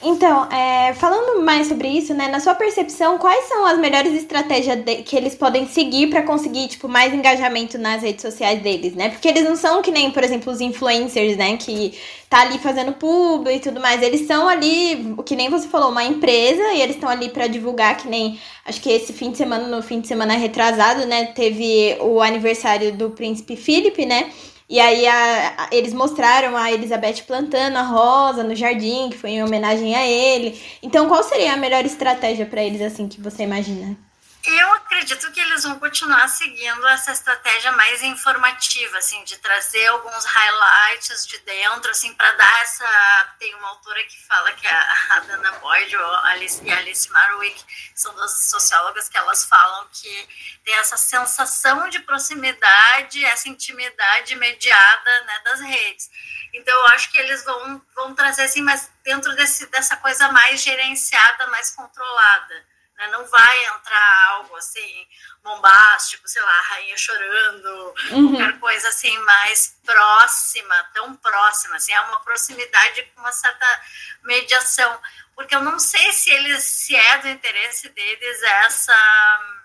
Então, 0.01 0.49
é, 0.53 0.95
falando 0.95 1.45
mais 1.45 1.67
sobre 1.67 1.89
isso, 1.89 2.15
né, 2.15 2.29
na 2.29 2.39
sua 2.39 2.55
percepção, 2.55 3.19
quais 3.19 3.47
são 3.49 3.67
as 3.67 3.77
melhores 3.81 4.13
estratégias 4.13 4.79
de, 4.85 5.03
que 5.03 5.17
eles 5.17 5.35
podem 5.35 5.67
seguir 5.67 6.09
para 6.09 6.23
conseguir, 6.23 6.69
tipo, 6.69 6.87
mais 6.89 7.13
engajamento 7.13 7.77
nas 7.79 8.03
redes 8.03 8.23
sociais 8.23 8.63
deles, 8.63 8.95
né? 8.95 9.09
Porque 9.09 9.27
eles 9.27 9.43
não 9.43 9.57
são 9.57 9.83
que 9.83 9.91
nem, 9.91 10.13
por 10.13 10.23
exemplo, 10.23 10.53
os 10.53 10.61
influencers, 10.61 11.37
né, 11.37 11.57
que 11.57 11.99
tá 12.31 12.43
ali 12.43 12.59
fazendo 12.59 12.93
público 12.93 13.51
e 13.51 13.59
tudo 13.59 13.81
mais. 13.81 14.01
Eles 14.01 14.25
são 14.25 14.49
ali, 14.49 15.17
que 15.27 15.35
nem 15.35 15.51
você 15.51 15.67
falou, 15.67 15.91
uma 15.91 16.05
empresa 16.05 16.63
e 16.75 16.81
eles 16.81 16.95
estão 16.95 17.09
ali 17.09 17.31
para 17.31 17.49
divulgar, 17.49 17.97
que 17.97 18.07
nem, 18.09 18.39
acho 18.65 18.81
que 18.81 18.91
esse 18.91 19.13
fim 19.13 19.33
de 19.33 19.39
semana, 19.39 19.67
no 19.67 19.83
fim 19.83 20.01
de 20.01 20.07
semana 20.07 20.35
retrasado, 20.35 21.07
né, 21.07 21.27
teve 21.27 21.97
o 22.01 22.21
aniversário 22.21 22.93
do 22.93 23.11
príncipe 23.11 23.57
Felipe, 23.57 24.07
né? 24.07 24.31
E 24.69 24.79
aí 24.81 25.07
a, 25.07 25.65
a, 25.65 25.69
eles 25.73 25.95
mostraram 25.95 26.57
a 26.57 26.71
Elizabeth 26.73 27.23
plantando 27.27 27.77
a 27.77 27.83
rosa 27.83 28.45
no 28.45 28.55
jardim, 28.55 29.09
que 29.11 29.17
foi 29.17 29.31
em 29.31 29.43
homenagem 29.43 29.95
a 29.95 30.07
ele. 30.07 30.61
Então, 30.83 31.09
qual 31.09 31.23
seria 31.23 31.55
a 31.55 31.57
melhor 31.57 31.85
estratégia 31.85 32.45
para 32.47 32.63
eles, 32.63 32.83
assim, 32.83 33.09
que 33.09 33.21
você 33.21 33.45
imagina? 33.45 33.97
Eu 34.45 34.73
acredito 34.75 35.31
que 35.33 35.41
eles 35.41 35.65
vão 35.65 35.81
continuar 35.81 36.29
seguindo 36.29 36.87
essa 36.87 37.11
estratégia 37.11 37.73
mais 37.73 38.03
informativa, 38.03 38.97
assim, 38.97 39.23
de 39.25 39.37
trazer 39.39 39.87
alguns 39.89 40.25
highlights 40.25 41.27
de 41.27 41.39
dentro, 41.41 41.91
assim, 41.91 42.15
para 42.15 42.33
dar 42.33 42.63
essa. 42.63 43.35
Tem 43.39 43.53
uma 43.57 43.69
autora 43.71 44.03
que 44.05 44.25
fala 44.27 44.53
que 44.53 44.67
é 44.67 44.71
a 45.11 45.21
Dana 45.21 45.53
Boyd 45.59 45.97
ou 45.97 46.05
a 46.05 46.29
Alice, 46.29 46.65
e 46.65 46.71
a 46.71 46.79
Alice 46.79 47.11
Marwick 47.11 47.65
são 47.97 48.15
duas 48.15 48.33
sociólogas 48.45 49.09
que 49.09 49.19
elas 49.19 49.45
falam 49.45 49.89
que 49.93 50.29
tem 50.65 50.75
essa 50.75 50.97
sensação 50.97 51.89
de 51.89 51.99
proximidade, 52.01 53.25
essa 53.25 53.49
intimidade 53.49 54.37
mediada 54.37 55.25
né, 55.25 55.41
das 55.45 55.61
redes. 55.61 56.09
Então, 56.55 56.75
eu 56.75 56.87
acho 56.87 57.11
que 57.11 57.19
eles 57.19 57.45
vão, 57.45 57.83
vão 57.95 58.15
trazer, 58.15 58.43
assim, 58.43 58.63
mas 58.63 58.89
dentro 59.03 59.35
desse, 59.35 59.67
dessa 59.67 59.97
coisa 59.97 60.29
mais 60.29 60.63
gerenciada, 60.63 61.49
mais 61.49 61.73
controlada 61.73 62.78
né? 62.99 63.07
Não 63.09 63.25
vai 63.27 63.65
entrar 63.67 64.27
algo 64.31 64.57
assim 64.57 65.07
bombástico, 65.43 66.29
sei 66.29 66.43
lá, 66.43 66.59
a 66.59 66.63
rainha 66.63 66.97
chorando, 66.97 67.95
uhum. 68.11 68.37
qualquer 68.37 68.59
coisa 68.59 68.89
assim 68.89 69.17
mais 69.21 69.79
próxima, 69.85 70.75
tão 70.93 71.17
próxima, 71.17 71.77
assim, 71.77 71.93
é 71.93 72.01
uma 72.03 72.21
proximidade 72.21 73.03
com 73.15 73.21
uma 73.21 73.33
certa 73.33 73.67
mediação, 74.25 75.01
porque 75.35 75.55
eu 75.55 75.63
não 75.63 75.79
sei 75.79 76.13
se 76.13 76.31
eles 76.31 76.65
se 76.65 76.95
é 76.95 77.19
do 77.19 77.29
interesse 77.29 77.89
deles 77.89 78.43
essa 78.43 79.58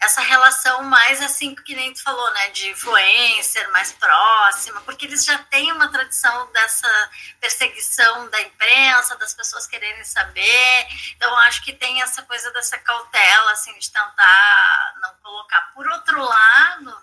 essa 0.00 0.20
relação 0.20 0.84
mais 0.84 1.20
assim 1.20 1.54
que 1.56 1.74
nem 1.74 1.92
tu 1.92 2.02
falou, 2.02 2.32
né, 2.34 2.50
de 2.50 2.68
influencer, 2.70 3.70
mais 3.72 3.92
próxima, 3.92 4.80
porque 4.82 5.06
eles 5.06 5.24
já 5.24 5.36
têm 5.38 5.72
uma 5.72 5.90
tradição 5.90 6.52
dessa 6.52 7.10
perseguição 7.40 8.30
da 8.30 8.40
imprensa, 8.40 9.16
das 9.16 9.34
pessoas 9.34 9.66
quererem 9.66 10.04
saber. 10.04 10.86
Então 11.16 11.36
acho 11.38 11.64
que 11.64 11.72
tem 11.72 12.00
essa 12.00 12.22
coisa 12.22 12.50
dessa 12.52 12.78
cautela 12.78 13.52
assim 13.52 13.76
de 13.78 13.90
tentar 13.90 14.94
não 15.02 15.14
colocar. 15.22 15.72
Por 15.74 15.88
outro 15.88 16.22
lado, 16.22 16.96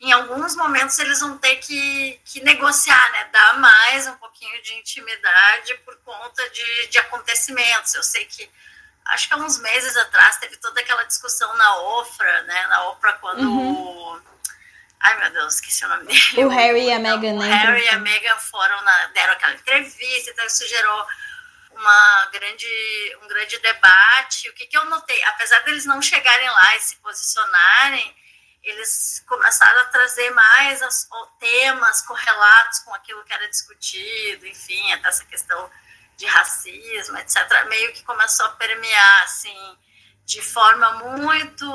em 0.00 0.10
alguns 0.12 0.56
momentos 0.56 0.98
eles 0.98 1.20
vão 1.20 1.36
ter 1.36 1.56
que, 1.56 2.18
que 2.24 2.40
negociar, 2.42 3.12
né, 3.12 3.24
dar 3.32 3.58
mais 3.58 4.06
um 4.06 4.16
pouquinho 4.16 4.62
de 4.62 4.74
intimidade 4.74 5.74
por 5.84 5.94
conta 5.98 6.48
de, 6.48 6.86
de 6.88 6.98
acontecimentos. 6.98 7.94
Eu 7.94 8.02
sei 8.02 8.24
que 8.24 8.50
acho 9.06 9.28
que 9.28 9.34
há 9.34 9.36
uns 9.36 9.58
meses 9.58 9.96
atrás 9.96 10.38
teve 10.38 10.56
toda 10.56 10.80
aquela 10.80 11.04
discussão 11.04 11.54
na 11.56 11.76
Ofra, 11.78 12.42
né? 12.42 12.66
Na 12.68 12.88
Ofra 12.90 13.12
quando. 13.14 13.40
Uhum. 13.40 14.22
Ai, 15.00 15.18
meu 15.18 15.30
Deus, 15.32 15.54
esqueci 15.56 15.84
o 15.84 15.88
nome 15.88 16.06
dele. 16.06 16.44
O 16.44 16.48
Harry 16.48 16.86
e 16.86 16.92
a 16.92 16.98
Meghan, 16.98 17.34
né? 17.34 17.46
O 17.46 17.50
Harry 17.50 17.84
e 17.84 17.88
a 17.88 17.98
Meghan 17.98 18.36
foram 18.38 18.82
na, 18.82 19.06
deram 19.08 19.34
aquela 19.34 19.52
entrevista, 19.52 20.30
então 20.30 20.46
isso 20.46 20.66
gerou 20.66 21.06
uma 21.72 22.26
grande, 22.32 23.16
um 23.22 23.28
grande 23.28 23.58
debate. 23.58 24.48
O 24.48 24.54
que, 24.54 24.66
que 24.66 24.76
eu 24.76 24.84
notei? 24.86 25.22
Apesar 25.24 25.60
deles 25.60 25.84
não 25.84 26.00
chegarem 26.00 26.48
lá 26.48 26.76
e 26.76 26.80
se 26.80 26.96
posicionarem, 26.96 28.16
eles 28.62 29.22
começaram 29.26 29.82
a 29.82 29.86
trazer 29.86 30.30
mais 30.30 30.82
as, 30.82 31.06
temas 31.38 32.00
correlatos 32.02 32.78
com 32.80 32.94
aquilo 32.94 33.22
que 33.24 33.32
era 33.34 33.48
discutido, 33.48 34.46
enfim, 34.46 34.92
até 34.94 35.08
essa 35.08 35.24
questão 35.26 35.70
de 36.16 36.26
racismo, 36.26 37.18
etc., 37.18 37.66
meio 37.68 37.92
que 37.92 38.02
começou 38.04 38.46
a 38.46 38.50
permear, 38.50 39.22
assim, 39.22 39.76
de 40.24 40.40
forma 40.40 40.92
muito 40.92 41.66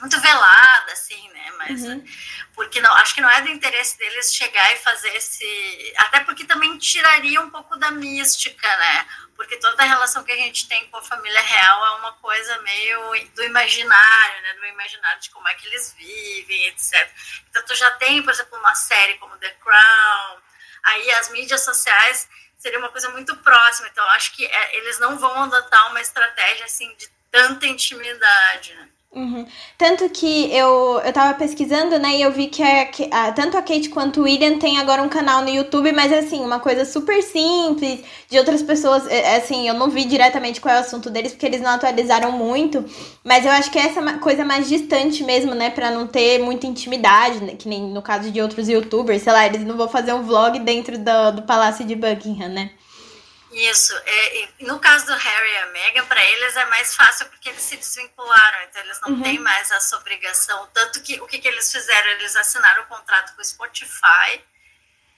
muito 0.00 0.20
velada, 0.20 0.92
assim, 0.92 1.28
né? 1.30 1.52
Mas 1.58 1.82
uhum. 1.82 2.04
porque 2.54 2.80
não, 2.80 2.92
acho 2.96 3.14
que 3.14 3.20
não 3.20 3.30
é 3.30 3.40
do 3.40 3.48
interesse 3.48 3.96
deles 3.96 4.34
chegar 4.34 4.72
e 4.74 4.78
fazer 4.78 5.08
esse, 5.16 5.94
até 5.96 6.20
porque 6.20 6.44
também 6.44 6.76
tiraria 6.78 7.40
um 7.40 7.50
pouco 7.50 7.76
da 7.76 7.90
mística, 7.90 8.76
né? 8.76 9.06
Porque 9.34 9.56
toda 9.56 9.82
a 9.82 9.86
relação 9.86 10.22
que 10.22 10.32
a 10.32 10.36
gente 10.36 10.68
tem 10.68 10.86
com 10.88 10.98
a 10.98 11.02
família 11.02 11.40
real 11.40 11.86
é 11.86 11.90
uma 11.98 12.12
coisa 12.14 12.58
meio 12.58 13.00
do 13.34 13.44
imaginário, 13.44 14.42
né? 14.42 14.54
Do 14.54 14.66
imaginário 14.66 15.20
de 15.20 15.30
como 15.30 15.48
é 15.48 15.54
que 15.54 15.66
eles 15.66 15.94
vivem, 15.96 16.66
etc. 16.66 17.10
Então 17.50 17.64
tu 17.64 17.74
já 17.74 17.90
tem, 17.92 18.22
por 18.22 18.32
exemplo, 18.32 18.58
uma 18.58 18.74
série 18.74 19.14
como 19.18 19.38
The 19.38 19.50
Crown, 19.62 20.38
aí 20.84 21.10
as 21.12 21.30
mídias 21.30 21.64
sociais 21.64 22.28
seria 22.58 22.78
uma 22.78 22.90
coisa 22.90 23.10
muito 23.10 23.36
próxima. 23.38 23.88
Então, 23.88 24.04
acho 24.10 24.32
que 24.34 24.44
é, 24.44 24.76
eles 24.76 24.98
não 24.98 25.18
vão 25.18 25.42
adotar 25.42 25.90
uma 25.90 26.00
estratégia 26.00 26.64
assim 26.64 26.94
de 26.96 27.08
tanta 27.30 27.66
intimidade. 27.66 28.74
Né? 28.74 28.88
Uhum. 29.14 29.46
Tanto 29.78 30.08
que 30.08 30.52
eu, 30.52 31.00
eu 31.04 31.12
tava 31.12 31.38
pesquisando, 31.38 31.98
né, 32.00 32.16
e 32.16 32.22
eu 32.22 32.32
vi 32.32 32.48
que, 32.48 32.60
a, 32.60 32.84
que 32.86 33.08
a, 33.12 33.30
tanto 33.30 33.56
a 33.56 33.62
Kate 33.62 33.88
quanto 33.88 34.20
o 34.20 34.24
William 34.24 34.58
tem 34.58 34.76
agora 34.78 35.00
um 35.02 35.08
canal 35.08 35.40
no 35.42 35.48
YouTube, 35.50 35.92
mas 35.92 36.12
assim, 36.12 36.40
uma 36.40 36.58
coisa 36.58 36.84
super 36.84 37.22
simples, 37.22 38.00
de 38.28 38.38
outras 38.38 38.60
pessoas, 38.60 39.06
é, 39.06 39.34
é, 39.34 39.36
assim, 39.36 39.68
eu 39.68 39.74
não 39.74 39.88
vi 39.88 40.04
diretamente 40.04 40.60
qual 40.60 40.74
é 40.74 40.78
o 40.78 40.80
assunto 40.80 41.10
deles, 41.10 41.30
porque 41.30 41.46
eles 41.46 41.60
não 41.60 41.70
atualizaram 41.70 42.32
muito, 42.32 42.84
mas 43.22 43.44
eu 43.44 43.52
acho 43.52 43.70
que 43.70 43.78
é 43.78 43.86
essa 43.86 44.02
coisa 44.18 44.44
mais 44.44 44.68
distante 44.68 45.22
mesmo, 45.22 45.54
né, 45.54 45.70
pra 45.70 45.92
não 45.92 46.08
ter 46.08 46.40
muita 46.40 46.66
intimidade, 46.66 47.40
né, 47.40 47.54
que 47.56 47.68
nem 47.68 47.82
no 47.82 48.02
caso 48.02 48.32
de 48.32 48.40
outros 48.42 48.68
youtubers, 48.68 49.22
sei 49.22 49.32
lá, 49.32 49.46
eles 49.46 49.64
não 49.64 49.76
vão 49.76 49.88
fazer 49.88 50.12
um 50.12 50.22
vlog 50.24 50.58
dentro 50.58 50.98
do, 50.98 51.36
do 51.36 51.42
Palácio 51.42 51.84
de 51.84 51.94
Buckingham, 51.94 52.48
né. 52.48 52.70
Isso. 53.54 53.94
É, 54.04 54.48
no 54.60 54.80
caso 54.80 55.06
do 55.06 55.14
Harry 55.14 55.52
e 55.52 55.56
a 55.58 55.66
Meghan, 55.66 56.04
para 56.06 56.24
eles 56.24 56.56
é 56.56 56.64
mais 56.66 56.94
fácil 56.94 57.26
porque 57.26 57.48
eles 57.48 57.62
se 57.62 57.76
desvincularam, 57.76 58.62
então 58.64 58.82
eles 58.82 59.00
não 59.00 59.10
uhum. 59.10 59.22
têm 59.22 59.38
mais 59.38 59.70
essa 59.70 59.96
obrigação. 59.96 60.68
Tanto 60.74 61.00
que 61.02 61.20
o 61.20 61.26
que, 61.26 61.38
que 61.38 61.46
eles 61.46 61.70
fizeram? 61.70 62.10
Eles 62.12 62.34
assinaram 62.34 62.82
o 62.82 62.84
um 62.84 62.88
contrato 62.88 63.34
com 63.34 63.40
o 63.40 63.44
Spotify 63.44 64.42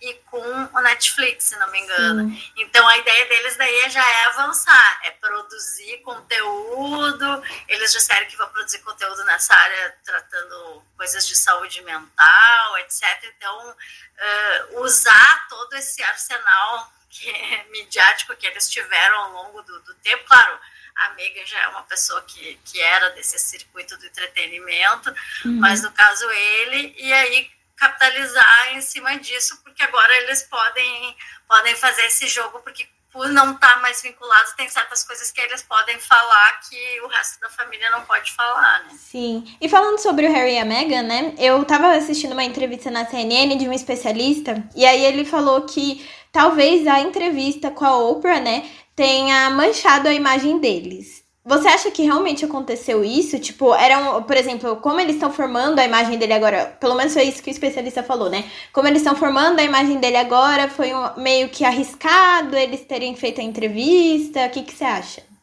e 0.00 0.14
com 0.26 0.38
o 0.38 0.80
Netflix, 0.80 1.46
se 1.46 1.56
não 1.56 1.70
me 1.70 1.80
engano. 1.80 2.28
Sim. 2.28 2.52
Então 2.56 2.86
a 2.86 2.98
ideia 2.98 3.26
deles 3.26 3.56
daí 3.56 3.90
já 3.90 4.06
é 4.06 4.26
avançar, 4.26 5.00
é 5.04 5.10
produzir 5.12 5.98
conteúdo. 5.98 7.42
Eles 7.68 7.92
disseram 7.92 8.26
que 8.26 8.36
vão 8.36 8.48
produzir 8.48 8.80
conteúdo 8.80 9.24
nessa 9.24 9.54
área 9.54 9.98
tratando 10.04 10.82
coisas 10.96 11.26
de 11.26 11.34
saúde 11.34 11.82
mental, 11.82 12.78
etc. 12.78 13.02
Então 13.36 13.70
uh, 13.70 14.80
usar 14.80 15.48
todo 15.48 15.74
esse 15.74 16.02
arsenal 16.02 16.92
que 17.08 17.30
é 17.30 17.64
midiático 17.70 18.36
que 18.36 18.46
eles 18.46 18.68
tiveram 18.68 19.16
ao 19.16 19.32
longo 19.32 19.62
do, 19.62 19.80
do 19.80 19.94
tempo. 19.96 20.24
Claro, 20.26 20.58
a 20.96 21.10
Megan 21.10 21.44
já 21.46 21.60
é 21.60 21.68
uma 21.68 21.82
pessoa 21.84 22.22
que, 22.22 22.58
que 22.64 22.80
era 22.80 23.10
desse 23.10 23.38
circuito 23.38 23.96
do 23.96 24.06
entretenimento, 24.06 25.10
uhum. 25.44 25.60
mas 25.60 25.82
no 25.82 25.90
caso 25.92 26.28
ele, 26.30 26.94
e 26.98 27.12
aí 27.12 27.50
capitalizar 27.76 28.74
em 28.74 28.80
cima 28.80 29.18
disso, 29.18 29.60
porque 29.62 29.82
agora 29.82 30.16
eles 30.22 30.42
podem, 30.44 31.16
podem 31.46 31.76
fazer 31.76 32.06
esse 32.06 32.26
jogo, 32.26 32.60
porque 32.60 32.88
por 33.16 33.30
não 33.30 33.52
estar 33.52 33.76
tá 33.76 33.80
mais 33.80 34.02
vinculados, 34.02 34.52
tem 34.52 34.68
certas 34.68 35.02
coisas 35.02 35.30
que 35.30 35.40
eles 35.40 35.62
podem 35.62 35.98
falar 35.98 36.60
que 36.68 37.00
o 37.00 37.06
resto 37.08 37.40
da 37.40 37.48
família 37.48 37.88
não 37.90 38.02
pode 38.04 38.30
falar, 38.32 38.84
né? 38.84 38.90
Sim. 38.98 39.56
E 39.58 39.68
falando 39.70 39.98
sobre 39.98 40.26
o 40.26 40.32
Harry 40.32 40.54
e 40.54 40.58
a 40.58 40.66
Meghan, 40.66 41.02
né? 41.02 41.34
Eu 41.38 41.64
tava 41.64 41.92
assistindo 41.92 42.32
uma 42.32 42.44
entrevista 42.44 42.90
na 42.90 43.06
CNN 43.06 43.56
de 43.56 43.66
um 43.68 43.72
especialista, 43.72 44.62
e 44.74 44.84
aí 44.84 45.02
ele 45.02 45.24
falou 45.24 45.62
que 45.62 46.06
talvez 46.30 46.86
a 46.86 47.00
entrevista 47.00 47.70
com 47.70 47.86
a 47.86 47.96
Oprah, 47.96 48.38
né, 48.38 48.70
tenha 48.94 49.48
manchado 49.48 50.08
a 50.08 50.12
imagem 50.12 50.58
deles. 50.58 51.25
Você 51.48 51.68
acha 51.68 51.92
que 51.92 52.02
realmente 52.02 52.44
aconteceu 52.44 53.04
isso? 53.04 53.38
Tipo, 53.38 53.72
eram, 53.72 54.20
por 54.24 54.36
exemplo, 54.36 54.76
como 54.78 54.98
eles 54.98 55.14
estão 55.14 55.32
formando 55.32 55.78
a 55.78 55.84
imagem 55.84 56.18
dele 56.18 56.32
agora? 56.32 56.76
Pelo 56.80 56.96
menos 56.96 57.12
foi 57.12 57.22
isso 57.22 57.40
que 57.40 57.48
o 57.48 57.52
especialista 57.52 58.02
falou, 58.02 58.28
né? 58.28 58.50
Como 58.72 58.88
eles 58.88 59.00
estão 59.00 59.14
formando 59.14 59.60
a 59.60 59.62
imagem 59.62 60.00
dele 60.00 60.16
agora, 60.16 60.68
foi 60.68 60.92
um, 60.92 61.16
meio 61.16 61.48
que 61.48 61.64
arriscado 61.64 62.56
eles 62.56 62.80
terem 62.84 63.14
feito 63.14 63.40
a 63.40 63.44
entrevista? 63.44 64.44
O 64.46 64.50
que, 64.50 64.64
que 64.64 64.74
você 64.74 64.84
acha? 64.84 65.35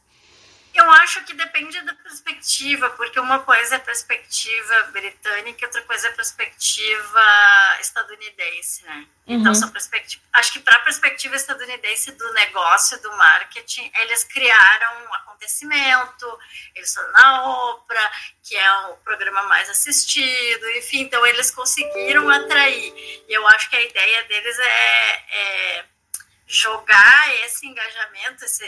Eu 0.84 0.92
acho 0.92 1.24
que 1.24 1.34
depende 1.34 1.80
da 1.82 1.94
perspectiva, 1.94 2.90
porque 2.90 3.18
uma 3.18 3.40
coisa 3.40 3.76
é 3.76 3.80
perspectiva 3.80 4.84
britânica, 4.92 5.66
outra 5.66 5.82
coisa 5.84 6.10
é 6.10 6.12
perspectiva 6.12 7.22
estadunidense, 7.80 8.84
né? 8.84 9.08
Então, 9.24 9.36
uhum. 9.36 9.42
Então, 9.42 9.56
são 9.56 9.70
perspectiva. 9.70 10.22
Acho 10.34 10.52
que 10.52 10.60
para 10.60 10.76
a 10.76 10.82
perspectiva 10.82 11.38
estadunidense 11.38 12.12
do 12.12 12.34
negócio, 12.34 13.02
do 13.02 13.14
marketing, 13.14 13.90
eles 14.02 14.26
criaram 14.26 15.06
um 15.06 15.14
acontecimento, 15.14 16.40
eles 16.76 16.90
estão 16.90 17.10
na 17.14 17.48
Oprah, 17.48 18.12
que 18.44 18.54
é 18.54 18.72
o 18.88 18.98
programa 18.98 19.44
mais 19.44 19.70
assistido, 19.70 20.70
enfim, 20.72 21.04
então 21.04 21.26
eles 21.26 21.50
conseguiram 21.50 22.30
atrair. 22.30 22.94
E 23.30 23.34
eu 23.34 23.48
acho 23.48 23.70
que 23.70 23.78
a 23.78 23.82
ideia 23.82 24.24
deles 24.26 24.60
é, 24.60 25.24
é 25.32 25.86
jogar 26.46 27.36
esse 27.46 27.66
engajamento, 27.66 28.44
esse, 28.44 28.66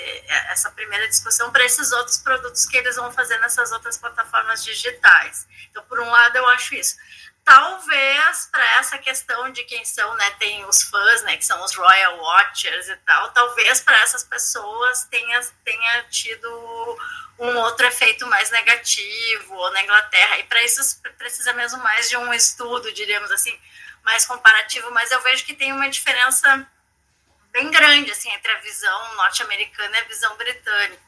essa 0.50 0.72
primeira 0.72 1.08
discussão 1.08 1.51
para 1.51 1.65
esses 1.65 1.91
outros 1.91 2.17
produtos 2.17 2.65
que 2.65 2.77
eles 2.77 2.96
vão 2.96 3.12
fazer 3.12 3.38
nessas 3.39 3.72
outras 3.72 3.98
plataformas 3.98 4.63
digitais. 4.63 5.48
Então, 5.70 5.84
por 5.84 6.00
um 6.00 6.10
lado, 6.10 6.38
eu 6.38 6.48
acho 6.50 6.74
isso. 6.75 6.96
Talvez 7.44 8.50
para 8.51 8.65
essa 8.79 8.98
questão 8.98 9.51
de 9.51 9.63
quem 9.65 9.86
são, 9.86 10.15
né, 10.15 10.32
tem 10.39 10.65
os 10.65 10.82
fãs, 10.84 11.22
né, 11.24 11.38
que 11.38 11.46
são 11.46 11.63
os 11.63 11.75
Royal 11.75 12.17
Watchers 12.17 12.88
e 12.88 12.96
tal, 12.98 13.32
talvez 13.34 13.82
para 13.82 14.01
essas 14.01 14.24
pessoas 14.24 15.03
tenha, 15.12 15.39
tenha 15.63 16.03
tido 16.10 16.98
um 17.38 17.55
outro 17.58 17.86
efeito 17.86 18.25
mais 18.27 18.50
negativo, 18.50 19.53
ou 19.53 19.72
na 19.74 19.84
Inglaterra, 19.84 20.39
e 20.39 20.44
para 20.46 20.63
isso 20.63 20.82
precisa 21.17 21.53
mesmo 21.53 21.84
mais 21.84 22.10
de 22.10 22.17
um 22.17 22.34
estudo, 22.34 22.91
diríamos 22.94 23.29
assim, 23.29 23.55
mais 24.03 24.25
comparativo, 24.25 24.89
mas 24.91 25.12
eu 25.12 25.22
vejo 25.22 25.46
que 25.46 25.53
tem 25.53 25.72
uma 25.72 25.89
diferença 25.89 26.65
bem 27.55 27.71
grande 27.71 28.12
assim 28.12 28.29
entre 28.33 28.51
a 28.51 28.59
visão 28.59 29.15
norte-americana 29.15 29.97
e 29.97 30.01
a 30.01 30.03
visão 30.03 30.35
britânica. 30.35 31.05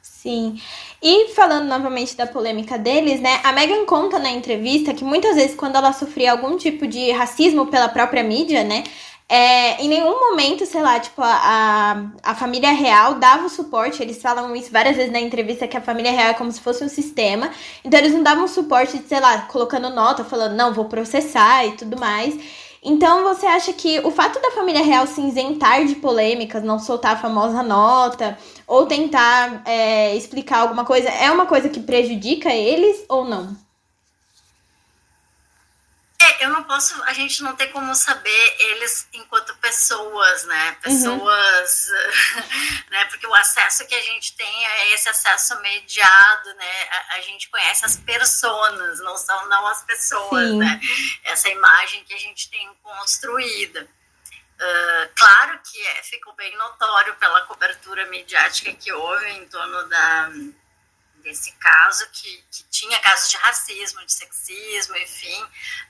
Sim. 0.00 0.60
E 1.02 1.34
falando 1.34 1.66
novamente 1.66 2.16
da 2.16 2.26
polêmica 2.26 2.78
deles, 2.78 3.20
né? 3.20 3.40
A 3.44 3.52
Meghan 3.52 3.84
conta 3.84 4.18
na 4.18 4.30
entrevista 4.30 4.94
que 4.94 5.04
muitas 5.04 5.34
vezes, 5.34 5.56
quando 5.56 5.76
ela 5.76 5.92
sofria 5.92 6.32
algum 6.32 6.56
tipo 6.56 6.86
de 6.86 7.10
racismo 7.10 7.66
pela 7.66 7.88
própria 7.88 8.22
mídia, 8.22 8.64
né? 8.64 8.84
É, 9.28 9.82
em 9.82 9.88
nenhum 9.88 10.20
momento, 10.20 10.64
sei 10.64 10.82
lá, 10.82 11.00
tipo, 11.00 11.20
a, 11.22 12.04
a 12.22 12.34
família 12.34 12.70
real 12.70 13.14
dava 13.14 13.46
o 13.46 13.50
suporte. 13.50 14.02
Eles 14.02 14.22
falam 14.22 14.54
isso 14.54 14.70
várias 14.70 14.96
vezes 14.96 15.12
na 15.12 15.20
entrevista 15.20 15.66
que 15.66 15.76
a 15.76 15.80
família 15.80 16.12
real 16.12 16.30
é 16.30 16.34
como 16.34 16.52
se 16.52 16.60
fosse 16.60 16.84
um 16.84 16.88
sistema. 16.88 17.50
Então 17.84 17.98
eles 17.98 18.12
não 18.12 18.22
davam 18.22 18.46
suporte, 18.46 18.98
de, 18.98 19.08
sei 19.08 19.20
lá, 19.20 19.42
colocando 19.42 19.90
nota, 19.90 20.24
falando, 20.24 20.54
não, 20.54 20.72
vou 20.72 20.84
processar 20.84 21.66
e 21.66 21.72
tudo 21.72 21.98
mais. 21.98 22.34
Então, 22.84 23.22
você 23.22 23.46
acha 23.46 23.72
que 23.72 24.00
o 24.00 24.10
fato 24.10 24.40
da 24.40 24.50
família 24.50 24.82
real 24.82 25.06
se 25.06 25.20
isentar 25.20 25.84
de 25.86 25.94
polêmicas, 25.96 26.64
não 26.64 26.80
soltar 26.80 27.12
a 27.14 27.18
famosa 27.18 27.62
nota, 27.62 28.36
ou 28.66 28.86
tentar 28.86 29.62
é, 29.64 30.16
explicar 30.16 30.60
alguma 30.62 30.84
coisa, 30.84 31.08
é 31.08 31.30
uma 31.30 31.46
coisa 31.46 31.68
que 31.68 31.80
prejudica 31.80 32.52
eles 32.52 33.04
ou 33.08 33.24
não? 33.24 33.56
É, 36.22 36.44
eu 36.44 36.50
não 36.50 36.62
posso, 36.62 37.02
a 37.02 37.12
gente 37.12 37.42
não 37.42 37.56
tem 37.56 37.68
como 37.72 37.92
saber 37.96 38.56
eles 38.58 39.08
enquanto 39.12 39.56
pessoas, 39.56 40.44
né? 40.44 40.70
Uhum. 40.70 40.80
Pessoas, 40.82 41.88
uhum. 41.88 42.42
né? 42.90 43.04
Porque 43.06 43.26
o 43.26 43.34
acesso 43.34 43.84
que 43.86 43.94
a 43.94 44.00
gente 44.02 44.36
tem 44.36 44.66
é 44.66 44.94
esse 44.94 45.08
acesso 45.08 45.60
mediado, 45.60 46.54
né? 46.54 46.82
A, 46.90 47.16
a 47.16 47.20
gente 47.22 47.48
conhece 47.48 47.84
as 47.84 47.96
personas, 47.96 49.00
não 49.00 49.16
são 49.16 49.48
não 49.48 49.66
as 49.66 49.82
pessoas, 49.82 50.48
Sim. 50.48 50.58
né? 50.58 50.80
Essa 51.24 51.48
imagem 51.48 52.04
que 52.04 52.14
a 52.14 52.18
gente 52.18 52.48
tem 52.48 52.72
construída. 52.82 53.82
Uh, 53.82 55.10
claro 55.16 55.58
que 55.64 55.86
é, 55.88 56.02
ficou 56.04 56.32
bem 56.34 56.56
notório 56.56 57.16
pela 57.16 57.42
cobertura 57.46 58.06
mediática 58.06 58.72
que 58.72 58.92
houve 58.92 59.28
em 59.30 59.48
torno 59.48 59.88
da 59.88 60.30
desse 61.22 61.52
caso, 61.52 62.08
que, 62.10 62.44
que 62.50 62.64
tinha 62.64 62.98
casos 63.00 63.30
de 63.30 63.36
racismo, 63.36 64.04
de 64.04 64.12
sexismo, 64.12 64.96
enfim, 64.96 65.42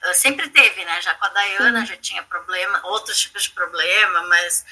uh, 0.05 0.15
sempre 0.15 0.49
teve, 0.51 0.85
né? 0.85 1.01
Já 1.03 1.15
com 1.15 1.25
a 1.25 1.29
Dayana 1.31 1.85
já 1.87 1.97
tinha 1.97 2.23
problema, 2.25 2.81
outros 2.85 3.21
tipos 3.21 3.45
de 3.45 3.51
problema, 3.51 4.23
mas 4.25 4.65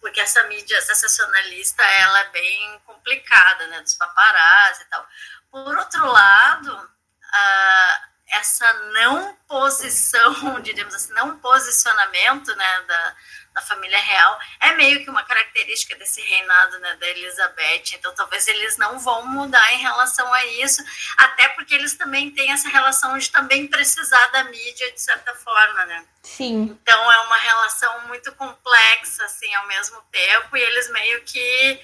porque 0.00 0.20
essa 0.20 0.42
mídia 0.44 0.80
sensacionalista, 0.82 1.82
ela 1.82 2.20
é 2.20 2.30
bem 2.30 2.80
complicada, 2.84 3.66
né? 3.68 3.80
Dos 3.80 3.94
paparazzi 3.94 4.82
e 4.82 4.86
tal. 4.86 5.06
Por 5.50 5.76
outro 5.76 6.06
lado, 6.06 6.72
uh, 6.74 8.06
essa 8.28 8.72
não 8.92 9.34
posição, 9.48 10.60
diríamos 10.62 10.94
assim, 10.94 11.12
não 11.12 11.38
posicionamento, 11.38 12.54
né, 12.56 12.80
da, 12.82 13.16
da 13.56 13.62
família 13.62 13.98
real 13.98 14.38
é 14.60 14.72
meio 14.72 15.02
que 15.02 15.08
uma 15.08 15.22
característica 15.22 15.96
desse 15.96 16.20
reinado 16.20 16.78
né, 16.78 16.94
da 16.96 17.08
Elizabeth. 17.08 17.94
Então, 17.94 18.14
talvez 18.14 18.46
eles 18.46 18.76
não 18.76 18.98
vão 18.98 19.26
mudar 19.26 19.72
em 19.72 19.78
relação 19.78 20.30
a 20.30 20.44
isso, 20.44 20.84
até 21.16 21.48
porque 21.48 21.74
eles 21.74 21.94
também 21.94 22.30
têm 22.30 22.52
essa 22.52 22.68
relação 22.68 23.16
de 23.16 23.30
também 23.30 23.66
precisar 23.66 24.26
da 24.26 24.44
mídia 24.44 24.92
de 24.92 25.00
certa 25.00 25.34
forma, 25.36 25.86
né? 25.86 26.04
Sim. 26.22 26.78
Então, 26.82 27.12
é 27.12 27.18
uma 27.20 27.38
relação 27.38 28.08
muito 28.08 28.30
complexa, 28.32 29.24
assim, 29.24 29.52
ao 29.54 29.66
mesmo 29.68 30.02
tempo, 30.12 30.54
e 30.56 30.60
eles 30.60 30.90
meio 30.90 31.22
que. 31.22 31.80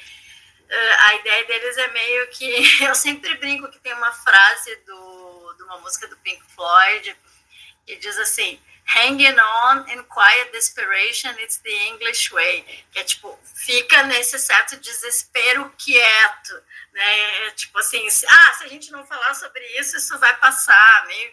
Uh, 0.69 0.97
a 1.01 1.15
ideia 1.15 1.47
deles 1.47 1.77
é 1.79 1.89
meio 1.89 2.29
que. 2.29 2.45
Eu 2.85 2.95
sempre 2.95 3.35
brinco 3.37 3.71
que 3.71 3.79
tem 3.79 3.95
uma 3.95 4.13
frase 4.13 4.77
do, 4.87 5.55
de 5.57 5.63
uma 5.63 5.79
música 5.79 6.07
do 6.07 6.17
Pink 6.19 6.43
Floyd 6.55 7.17
que 7.87 7.97
diz 7.97 8.19
assim 8.19 8.61
hanging 8.85 9.39
on 9.39 9.89
in 9.89 10.05
quiet 10.05 10.53
desperation, 10.53 11.31
it's 11.39 11.59
the 11.59 11.73
English 11.89 12.33
way. 12.33 12.65
Que 12.93 12.99
é 12.99 13.05
tipo, 13.05 13.39
fica 13.55 14.03
nesse 14.05 14.39
certo 14.39 14.77
desespero 14.77 15.73
quieto, 15.79 16.55
né? 16.93 17.47
É, 17.47 17.51
tipo 17.53 17.79
assim, 17.79 18.07
ah, 18.07 18.55
se 18.55 18.65
a 18.65 18.69
gente 18.69 18.91
não 18.91 19.07
falar 19.07 19.35
sobre 19.35 19.65
isso, 19.79 19.97
isso 19.97 20.19
vai 20.19 20.37
passar, 20.37 21.07
meio 21.07 21.33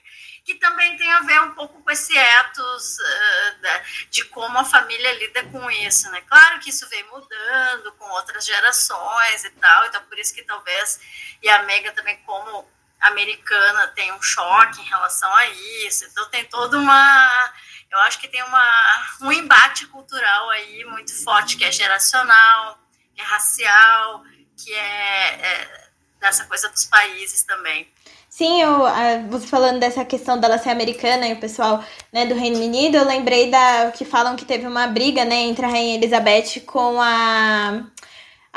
que 0.49 0.55
também 0.55 0.97
tem 0.97 1.11
a 1.11 1.19
ver 1.19 1.41
um 1.41 1.51
pouco 1.51 1.79
com 1.83 1.91
esse 1.91 2.17
ethos 2.17 2.97
uh, 2.97 4.09
de 4.09 4.25
como 4.25 4.57
a 4.57 4.65
família 4.65 5.13
lida 5.13 5.43
com 5.45 5.69
isso, 5.69 6.09
né? 6.09 6.21
Claro 6.21 6.59
que 6.59 6.71
isso 6.71 6.89
vem 6.89 7.03
mudando 7.03 7.91
com 7.99 8.09
outras 8.09 8.47
gerações 8.47 9.43
e 9.43 9.51
tal, 9.51 9.85
então 9.85 10.01
por 10.05 10.17
isso 10.17 10.33
que 10.33 10.41
talvez, 10.41 10.99
e 11.43 11.49
a 11.49 11.61
Mega 11.63 11.91
também 11.91 12.17
como 12.25 12.67
americana 12.99 13.87
tem 13.87 14.11
um 14.13 14.21
choque 14.21 14.81
em 14.81 14.85
relação 14.85 15.33
a 15.35 15.45
isso. 15.85 16.05
Então 16.05 16.29
tem 16.29 16.45
toda 16.45 16.77
uma. 16.77 17.51
Eu 17.91 17.99
acho 18.01 18.19
que 18.19 18.27
tem 18.27 18.43
uma, 18.43 19.07
um 19.21 19.31
embate 19.31 19.87
cultural 19.87 20.49
aí 20.51 20.85
muito 20.85 21.11
forte, 21.23 21.57
que 21.57 21.65
é 21.65 21.71
geracional, 21.71 22.77
que 23.15 23.21
é 23.21 23.25
racial, 23.25 24.23
que 24.55 24.71
é, 24.73 25.25
é 25.41 25.89
dessa 26.19 26.45
coisa 26.45 26.69
dos 26.69 26.85
países 26.85 27.43
também. 27.43 27.87
Sim, 28.29 28.61
eu, 28.61 28.83
você 29.27 29.47
falando 29.47 29.79
dessa 29.79 30.05
questão 30.05 30.39
dela 30.39 30.59
ser 30.59 30.69
americana 30.69 31.27
e 31.27 31.33
o 31.33 31.39
pessoal 31.39 31.83
né, 32.13 32.25
do 32.25 32.35
Reino 32.35 32.63
Unido, 32.63 32.95
eu 32.95 33.05
lembrei 33.05 33.49
da 33.49 33.91
que 33.91 34.05
falam 34.05 34.35
que 34.35 34.45
teve 34.45 34.67
uma 34.67 34.87
briga 34.87 35.25
né, 35.25 35.35
entre 35.35 35.65
a 35.65 35.67
Rainha 35.67 35.95
Elizabeth 35.95 36.61
com 36.65 37.01
a 37.01 37.83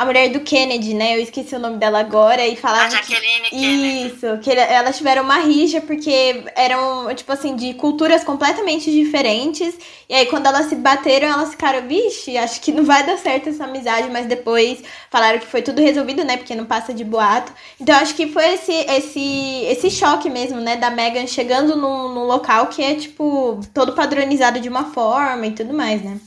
a 0.03 0.05
mulher 0.05 0.29
do 0.31 0.41
Kennedy, 0.41 0.95
né? 0.95 1.17
Eu 1.17 1.23
esqueci 1.23 1.55
o 1.55 1.59
nome 1.59 1.79
dela 1.79 2.01
agora 2.01 2.45
e 2.47 2.57
falaram. 2.57 2.87
A 2.87 2.91
Jacqueline 2.91 3.49
que, 3.49 3.51
Kennedy. 3.51 4.07
Isso, 4.09 4.39
que 4.43 4.51
elas 4.51 4.97
tiveram 4.97 5.23
uma 5.23 5.39
rixa 5.39 5.81
porque 5.81 6.45
eram, 6.57 7.15
tipo 7.15 7.33
assim, 7.33 7.55
de 7.55 7.75
culturas 7.75 8.25
completamente 8.25 8.91
diferentes. 8.91 9.79
E 10.09 10.15
aí, 10.15 10.27
quando 10.27 10.47
elas 10.47 10.67
se 10.67 10.75
bateram, 10.75 11.29
elas 11.29 11.51
ficaram, 11.51 11.87
vixe, 11.87 12.37
acho 12.37 12.61
que 12.61 12.73
não 12.73 12.85
vai 12.85 13.07
dar 13.07 13.17
certo 13.17 13.49
essa 13.49 13.65
amizade, 13.65 14.11
mas 14.11 14.27
depois 14.27 14.83
falaram 15.09 15.39
que 15.39 15.47
foi 15.47 15.63
tudo 15.63 15.81
resolvido, 15.81 16.25
né? 16.25 16.37
Porque 16.37 16.55
não 16.55 16.67
passa 16.67 16.93
de 16.93 17.05
boato. 17.05 17.53
Então, 17.81 17.95
acho 17.97 18.15
que 18.15 18.27
foi 18.27 18.55
esse, 18.55 18.73
esse, 18.73 19.65
esse 19.67 19.91
choque 19.91 20.29
mesmo, 20.29 20.61
né? 20.61 20.77
Da 20.77 20.91
Megan 20.91 21.27
chegando 21.29 21.77
num, 21.77 22.13
num 22.13 22.25
local 22.25 22.67
que 22.67 22.83
é, 22.83 22.97
tipo, 22.97 23.61
todo 23.73 23.95
padronizado 23.95 24.59
de 24.59 24.69
uma 24.69 24.87
forma 24.87 25.47
e 25.47 25.53
tudo 25.53 25.73
mais, 25.73 26.03
né? 26.03 26.19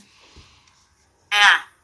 É 1.30 1.75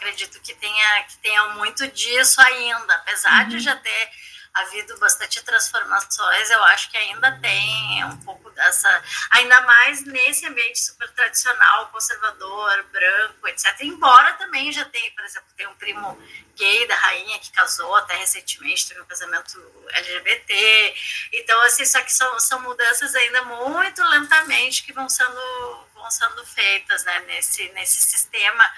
acredito 0.00 0.40
que 0.40 0.54
tenha, 0.54 1.02
que 1.04 1.18
tenha 1.18 1.48
muito 1.50 1.86
disso 1.88 2.40
ainda, 2.40 2.94
apesar 2.94 3.42
uhum. 3.42 3.48
de 3.50 3.60
já 3.60 3.76
ter 3.76 4.10
havido 4.52 4.98
bastante 4.98 5.44
transformações, 5.44 6.50
eu 6.50 6.62
acho 6.64 6.90
que 6.90 6.96
ainda 6.96 7.38
tem 7.38 8.04
um 8.06 8.16
pouco 8.22 8.50
dessa, 8.50 9.04
ainda 9.30 9.60
mais 9.60 10.04
nesse 10.04 10.44
ambiente 10.44 10.80
super 10.80 11.08
tradicional, 11.12 11.88
conservador, 11.90 12.82
branco, 12.90 13.46
etc. 13.46 13.76
Embora 13.82 14.32
também 14.34 14.72
já 14.72 14.84
tenha, 14.86 15.08
por 15.12 15.24
exemplo, 15.24 15.48
tem 15.56 15.68
um 15.68 15.74
primo 15.76 16.20
gay 16.56 16.86
da 16.88 16.96
rainha 16.96 17.38
que 17.38 17.52
casou 17.52 17.94
até 17.94 18.16
recentemente, 18.16 18.88
teve 18.88 19.00
um 19.00 19.06
casamento 19.06 19.56
LGBT. 19.92 20.94
Então, 21.34 21.60
assim, 21.62 21.84
só 21.84 22.02
que 22.02 22.12
são, 22.12 22.40
são 22.40 22.60
mudanças 22.60 23.14
ainda 23.14 23.44
muito 23.44 24.02
lentamente 24.02 24.82
que 24.82 24.92
vão 24.92 25.08
sendo, 25.08 25.86
vão 25.94 26.10
sendo 26.10 26.44
feitas 26.44 27.04
né, 27.04 27.20
nesse, 27.20 27.68
nesse 27.68 28.00
sistema 28.00 28.68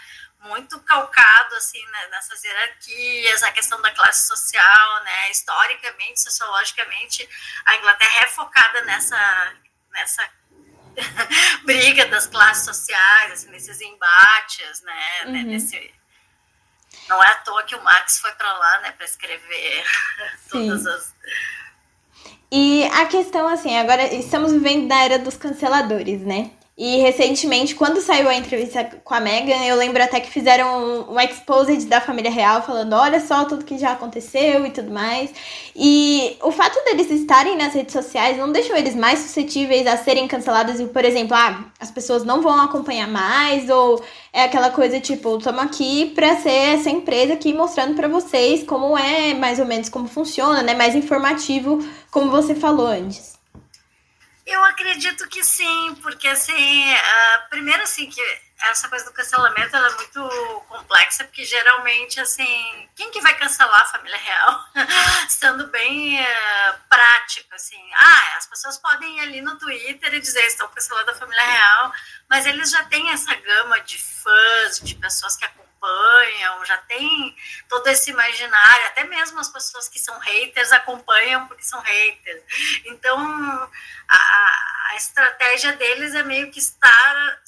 muito 0.42 0.78
calcado 0.80 1.54
assim 1.56 1.84
né, 1.86 2.08
nessas 2.10 2.42
hierarquias, 2.42 3.42
a 3.42 3.52
questão 3.52 3.80
da 3.80 3.90
classe 3.92 4.26
social, 4.26 5.04
né? 5.04 5.30
Historicamente, 5.30 6.20
sociologicamente, 6.20 7.28
a 7.64 7.76
Inglaterra 7.76 8.24
é 8.24 8.28
focada 8.28 8.82
nessa 8.82 9.54
nessa 9.92 10.28
briga 11.64 12.06
das 12.06 12.26
classes 12.26 12.64
sociais, 12.64 13.32
assim, 13.32 13.50
nesses 13.50 13.80
embates, 13.80 14.82
né? 14.82 15.24
né 15.26 15.38
uhum. 15.40 15.46
Nesse, 15.46 15.94
não 17.08 17.22
é 17.22 17.28
à 17.28 17.36
toa 17.36 17.62
que 17.62 17.74
o 17.74 17.82
Max 17.82 18.18
foi 18.18 18.32
para 18.32 18.52
lá, 18.52 18.80
né, 18.80 18.92
para 18.92 19.06
escrever 19.06 19.84
todas 20.50 20.86
as 20.86 21.12
e 22.54 22.84
a 22.84 23.06
questão, 23.06 23.48
assim, 23.48 23.78
agora 23.78 24.12
estamos 24.12 24.52
vivendo 24.52 24.86
na 24.86 25.02
era 25.02 25.18
dos 25.18 25.38
canceladores, 25.38 26.20
né? 26.20 26.50
E 26.76 26.96
recentemente, 27.02 27.74
quando 27.74 28.00
saiu 28.00 28.30
a 28.30 28.34
entrevista 28.34 28.82
com 29.04 29.12
a 29.12 29.20
Megan, 29.20 29.62
eu 29.66 29.76
lembro 29.76 30.02
até 30.02 30.18
que 30.20 30.30
fizeram 30.30 30.82
um, 30.82 31.12
um 31.12 31.20
exposed 31.20 31.86
da 31.86 32.00
família 32.00 32.30
real, 32.30 32.62
falando: 32.62 32.94
olha 32.94 33.20
só 33.20 33.44
tudo 33.44 33.64
que 33.64 33.76
já 33.76 33.92
aconteceu 33.92 34.64
e 34.64 34.70
tudo 34.70 34.90
mais. 34.90 35.30
E 35.76 36.34
o 36.42 36.50
fato 36.50 36.82
deles 36.86 37.10
estarem 37.10 37.58
nas 37.58 37.74
redes 37.74 37.92
sociais 37.92 38.38
não 38.38 38.50
deixou 38.50 38.74
eles 38.74 38.94
mais 38.94 39.18
suscetíveis 39.18 39.86
a 39.86 39.98
serem 39.98 40.26
cancelados 40.26 40.80
e, 40.80 40.86
por 40.86 41.04
exemplo, 41.04 41.36
ah, 41.36 41.62
as 41.78 41.90
pessoas 41.90 42.24
não 42.24 42.40
vão 42.40 42.58
acompanhar 42.58 43.08
mais, 43.08 43.68
ou 43.68 44.02
é 44.32 44.44
aquela 44.44 44.70
coisa 44.70 44.98
tipo: 44.98 45.36
estamos 45.36 45.62
aqui 45.62 46.06
para 46.14 46.36
ser 46.36 46.50
essa 46.50 46.88
empresa 46.88 47.34
aqui 47.34 47.52
mostrando 47.52 47.94
para 47.94 48.08
vocês 48.08 48.64
como 48.64 48.96
é 48.96 49.34
mais 49.34 49.58
ou 49.58 49.66
menos 49.66 49.90
como 49.90 50.08
funciona, 50.08 50.62
né? 50.62 50.74
Mais 50.74 50.94
informativo, 50.94 51.84
como 52.10 52.30
você 52.30 52.54
falou 52.54 52.86
antes. 52.86 53.31
Eu 54.44 54.62
acredito 54.64 55.28
que 55.28 55.44
sim, 55.44 55.94
porque 56.02 56.26
assim, 56.26 56.94
uh, 56.94 57.48
primeiro 57.48 57.82
assim 57.82 58.10
que 58.10 58.20
essa 58.70 58.88
coisa 58.88 59.04
do 59.04 59.12
cancelamento 59.12 59.76
é 59.76 59.94
muito 59.94 60.64
complexa, 60.68 61.24
porque 61.24 61.44
geralmente 61.44 62.20
assim, 62.20 62.88
quem 62.94 63.10
que 63.10 63.20
vai 63.20 63.36
cancelar 63.36 63.82
a 63.82 63.86
família 63.86 64.18
real? 64.18 64.64
Sendo 65.28 65.68
bem 65.68 66.20
uh, 66.20 66.74
prático, 66.88 67.54
assim, 67.54 67.80
ah, 67.94 68.36
as 68.36 68.46
pessoas 68.46 68.78
podem 68.78 69.18
ir 69.18 69.20
ali 69.20 69.40
no 69.40 69.58
Twitter 69.58 70.14
e 70.14 70.20
dizer 70.20 70.44
estão 70.46 70.68
cancelando 70.68 71.10
a 71.10 71.14
família 71.14 71.44
real, 71.44 71.92
mas 72.28 72.46
eles 72.46 72.70
já 72.70 72.84
têm 72.84 73.10
essa 73.10 73.34
gama 73.34 73.80
de 73.80 73.98
fãs, 73.98 74.80
de 74.80 74.94
pessoas 74.96 75.36
que 75.36 75.44
acompanham 75.44 75.71
acompanham, 75.82 76.64
já 76.64 76.78
tem 76.78 77.36
todo 77.68 77.86
esse 77.88 78.10
imaginário, 78.10 78.86
até 78.86 79.04
mesmo 79.04 79.38
as 79.40 79.48
pessoas 79.48 79.88
que 79.88 79.98
são 79.98 80.16
haters 80.20 80.72
acompanham 80.72 81.46
porque 81.48 81.62
são 81.62 81.80
haters. 81.80 82.42
Então, 82.86 83.18
a, 84.08 84.90
a 84.90 84.96
estratégia 84.96 85.72
deles 85.72 86.14
é 86.14 86.22
meio 86.22 86.50
que 86.50 86.60
estar 86.60 87.40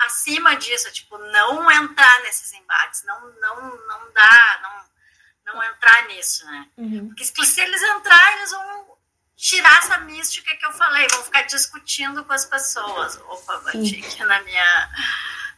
acima 0.00 0.56
disso, 0.56 0.90
tipo, 0.92 1.18
não 1.18 1.70
entrar 1.70 2.22
nesses 2.22 2.52
embates, 2.52 3.04
não, 3.04 3.20
não, 3.40 3.86
não 3.86 4.12
dá, 4.12 4.60
não, 4.62 5.54
não 5.54 5.64
entrar 5.64 6.06
nisso, 6.08 6.44
né? 6.46 6.68
Uhum. 6.76 7.08
Porque 7.08 7.24
se 7.24 7.60
eles 7.60 7.82
entrarem, 7.82 8.38
eles 8.38 8.50
vão 8.50 8.94
tirar 9.36 9.78
essa 9.78 9.98
mística 9.98 10.56
que 10.56 10.64
eu 10.64 10.72
falei, 10.72 11.06
vão 11.10 11.22
ficar 11.22 11.42
discutindo 11.42 12.24
com 12.24 12.32
as 12.32 12.46
pessoas. 12.46 13.16
Opa, 13.28 13.58
bati 13.58 14.02
aqui 14.04 14.24
na 14.24 14.40
minha 14.42 14.90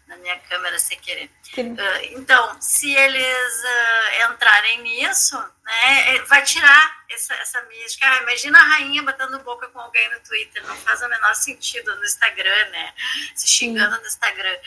na 0.07 0.17
minha 0.19 0.39
câmera 0.41 0.79
sem 0.79 0.99
querer. 1.01 1.31
Uh, 1.57 2.19
então, 2.19 2.61
se 2.61 2.95
eles 2.95 3.63
uh, 3.65 4.33
entrarem 4.33 4.83
nisso, 4.83 5.37
né, 5.65 6.17
é, 6.17 6.23
vai 6.23 6.43
tirar 6.45 7.05
essa, 7.11 7.35
essa 7.35 7.63
mística. 7.63 8.07
Ah, 8.07 8.23
imagina 8.23 8.59
a 8.59 8.69
rainha 8.69 9.03
batendo 9.03 9.39
boca 9.41 9.69
com 9.69 9.81
alguém 9.81 10.09
no 10.13 10.21
Twitter, 10.21 10.65
não 10.67 10.77
faz 10.77 11.03
o 11.03 11.09
menor 11.09 11.35
sentido 11.35 11.95
no 11.97 12.05
Instagram, 12.05 12.69
né? 12.71 12.95
Se 13.35 13.49
xingando 13.49 13.97
Sim. 13.97 14.01
no 14.03 14.07
Instagram. 14.07 14.59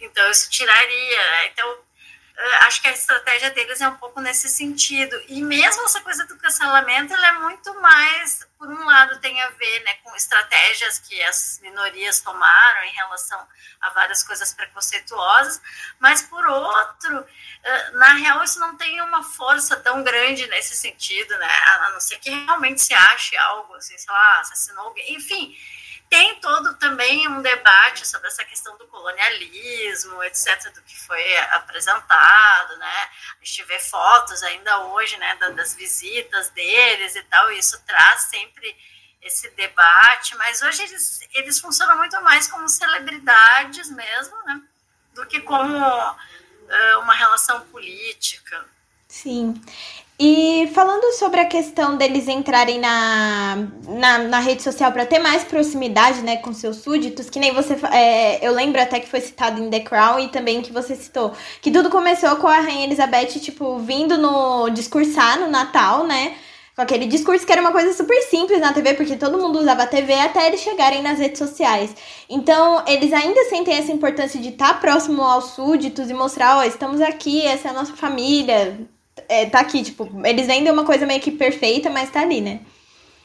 Então, 0.00 0.30
isso 0.30 0.50
tiraria. 0.50 1.46
Então, 1.46 1.78
acho 2.62 2.80
que 2.80 2.88
a 2.88 2.92
estratégia 2.92 3.50
deles 3.50 3.80
é 3.80 3.88
um 3.88 3.96
pouco 3.96 4.20
nesse 4.20 4.48
sentido. 4.48 5.20
E 5.26 5.42
mesmo 5.42 5.84
essa 5.84 6.00
coisa 6.00 6.24
do 6.26 6.36
cancelamento, 6.36 7.12
ela 7.12 7.28
é 7.28 7.32
muito 7.32 7.74
mais, 7.80 8.46
por 8.56 8.68
um 8.68 8.84
lado, 8.84 9.18
tem 9.18 9.42
a 9.42 9.48
ver 9.50 9.84
né, 9.84 9.94
com 10.04 10.14
estratégias 10.14 11.00
que 11.00 11.20
as 11.24 11.58
minorias 11.62 12.20
tomaram 12.20 12.84
em 12.84 12.92
relação 12.92 13.44
a 13.80 13.90
várias 13.90 14.22
coisas 14.22 14.52
preconceituosas, 14.52 15.60
mas 15.98 16.22
por 16.22 16.46
outro, 16.46 17.26
na 17.94 18.12
real, 18.14 18.42
isso 18.44 18.60
não 18.60 18.76
tem 18.76 19.00
uma 19.00 19.22
força 19.22 19.76
tão 19.76 20.04
grande 20.04 20.46
nesse 20.46 20.76
sentido, 20.76 21.36
né? 21.38 21.48
A 21.48 21.90
não 21.90 22.00
ser 22.00 22.18
que 22.18 22.30
realmente 22.30 22.82
se 22.82 22.94
ache 22.94 23.36
algo, 23.36 23.74
assim, 23.74 23.98
sei 23.98 24.12
lá, 24.12 24.40
assassinou 24.40 24.86
alguém, 24.86 25.14
enfim 25.14 25.56
tem 26.08 26.40
todo 26.40 26.74
também 26.74 27.28
um 27.28 27.42
debate 27.42 28.06
sobre 28.06 28.28
essa 28.28 28.44
questão 28.44 28.76
do 28.78 28.86
colonialismo, 28.86 30.22
etc., 30.24 30.72
do 30.72 30.82
que 30.82 30.98
foi 30.98 31.36
apresentado, 31.52 32.76
né? 32.76 33.10
A 33.40 33.44
gente 33.44 33.62
vê 33.64 33.78
fotos 33.78 34.42
ainda 34.42 34.86
hoje, 34.86 35.16
né, 35.18 35.36
das 35.36 35.74
visitas 35.74 36.50
deles 36.50 37.14
e 37.14 37.22
tal, 37.24 37.52
e 37.52 37.58
isso 37.58 37.78
traz 37.86 38.22
sempre 38.22 38.76
esse 39.22 39.50
debate, 39.50 40.36
mas 40.36 40.62
hoje 40.62 40.82
eles, 40.82 41.20
eles 41.34 41.60
funcionam 41.60 41.96
muito 41.96 42.20
mais 42.22 42.46
como 42.46 42.68
celebridades 42.68 43.90
mesmo, 43.90 44.36
né, 44.44 44.62
do 45.12 45.26
que 45.26 45.40
como 45.40 45.76
uh, 45.76 47.00
uma 47.00 47.14
relação 47.14 47.60
política. 47.68 48.64
Sim. 49.08 49.54
E 50.20 50.68
falando 50.74 51.12
sobre 51.16 51.40
a 51.40 51.46
questão 51.46 51.96
deles 51.96 52.26
entrarem 52.26 52.80
na, 52.80 53.56
na, 53.86 54.18
na 54.18 54.40
rede 54.40 54.62
social 54.62 54.90
para 54.90 55.06
ter 55.06 55.20
mais 55.20 55.44
proximidade 55.44 56.22
né, 56.22 56.38
com 56.38 56.52
seus 56.52 56.78
súditos, 56.78 57.30
que 57.30 57.38
nem 57.38 57.54
você. 57.54 57.74
É, 57.92 58.44
eu 58.46 58.52
lembro 58.52 58.80
até 58.82 58.98
que 58.98 59.08
foi 59.08 59.20
citado 59.20 59.62
em 59.62 59.70
The 59.70 59.80
Crown 59.80 60.18
e 60.18 60.28
também 60.28 60.60
que 60.60 60.72
você 60.72 60.96
citou. 60.96 61.32
Que 61.62 61.70
tudo 61.70 61.88
começou 61.88 62.34
com 62.36 62.48
a 62.48 62.60
Rainha 62.60 62.84
Elizabeth, 62.84 63.38
tipo, 63.40 63.78
vindo 63.78 64.18
no 64.18 64.68
discursar 64.70 65.38
no 65.40 65.48
Natal, 65.48 66.04
né? 66.04 66.36
Com 66.74 66.82
aquele 66.82 67.06
discurso 67.06 67.46
que 67.46 67.52
era 67.52 67.60
uma 67.60 67.72
coisa 67.72 67.92
super 67.92 68.20
simples 68.22 68.60
na 68.60 68.72
TV, 68.72 68.94
porque 68.94 69.16
todo 69.16 69.38
mundo 69.38 69.60
usava 69.60 69.84
a 69.84 69.86
TV 69.86 70.14
até 70.14 70.48
eles 70.48 70.60
chegarem 70.60 71.02
nas 71.02 71.18
redes 71.18 71.38
sociais. 71.38 71.94
Então, 72.28 72.82
eles 72.88 73.12
ainda 73.12 73.44
sentem 73.44 73.74
essa 73.74 73.92
importância 73.92 74.40
de 74.40 74.48
estar 74.50 74.80
próximo 74.80 75.22
aos 75.22 75.52
súditos 75.52 76.10
e 76.10 76.14
mostrar, 76.14 76.56
ó, 76.56 76.60
oh, 76.60 76.62
estamos 76.64 77.00
aqui, 77.00 77.42
essa 77.42 77.68
é 77.68 77.70
a 77.70 77.74
nossa 77.74 77.94
família, 77.96 78.78
é, 79.28 79.46
tá 79.46 79.60
aqui, 79.60 79.82
tipo, 79.82 80.08
eles 80.24 80.46
vendem 80.46 80.72
uma 80.72 80.84
coisa 80.84 81.06
meio 81.06 81.20
que 81.20 81.30
perfeita, 81.30 81.90
mas 81.90 82.10
tá 82.10 82.20
ali, 82.20 82.40
né? 82.40 82.60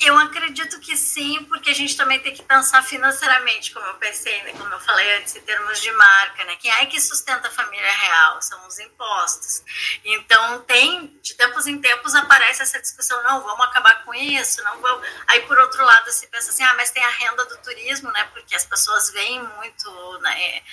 Eu 0.05 0.17
acredito 0.17 0.79
que 0.81 0.97
sim, 0.97 1.45
porque 1.45 1.69
a 1.69 1.73
gente 1.73 1.95
também 1.95 2.19
tem 2.19 2.33
que 2.33 2.43
pensar 2.43 2.83
financeiramente, 2.83 3.71
como 3.71 3.85
eu 3.85 3.93
pensei, 3.95 4.43
né, 4.43 4.51
como 4.51 4.73
eu 4.73 4.79
falei 4.81 5.17
antes, 5.17 5.35
em 5.35 5.41
termos 5.41 5.79
de 5.79 5.91
marca, 5.91 6.43
né? 6.43 6.57
Quem 6.57 6.71
é 6.71 6.85
que 6.87 6.99
sustenta 6.99 7.47
a 7.47 7.51
família 7.51 7.91
real? 7.91 8.41
São 8.41 8.67
os 8.67 8.77
impostos. 8.79 9.63
Então, 10.03 10.61
tem, 10.63 11.17
de 11.21 11.35
tempos 11.35 11.67
em 11.67 11.79
tempos, 11.79 12.15
aparece 12.15 12.63
essa 12.63 12.81
discussão, 12.81 13.21
não, 13.23 13.43
vamos 13.43 13.65
acabar 13.65 14.03
com 14.03 14.13
isso, 14.13 14.61
não 14.63 14.81
vamos. 14.81 15.07
Aí, 15.27 15.39
por 15.41 15.57
outro 15.57 15.83
lado, 15.85 16.11
se 16.11 16.27
pensa 16.27 16.49
assim, 16.49 16.63
ah, 16.63 16.73
mas 16.75 16.91
tem 16.91 17.03
a 17.03 17.09
renda 17.09 17.45
do 17.45 17.57
turismo, 17.59 18.11
né? 18.11 18.27
Porque 18.33 18.55
as 18.55 18.65
pessoas 18.65 19.09
vêm 19.11 19.41
muito, 19.41 20.19
né? 20.21 20.63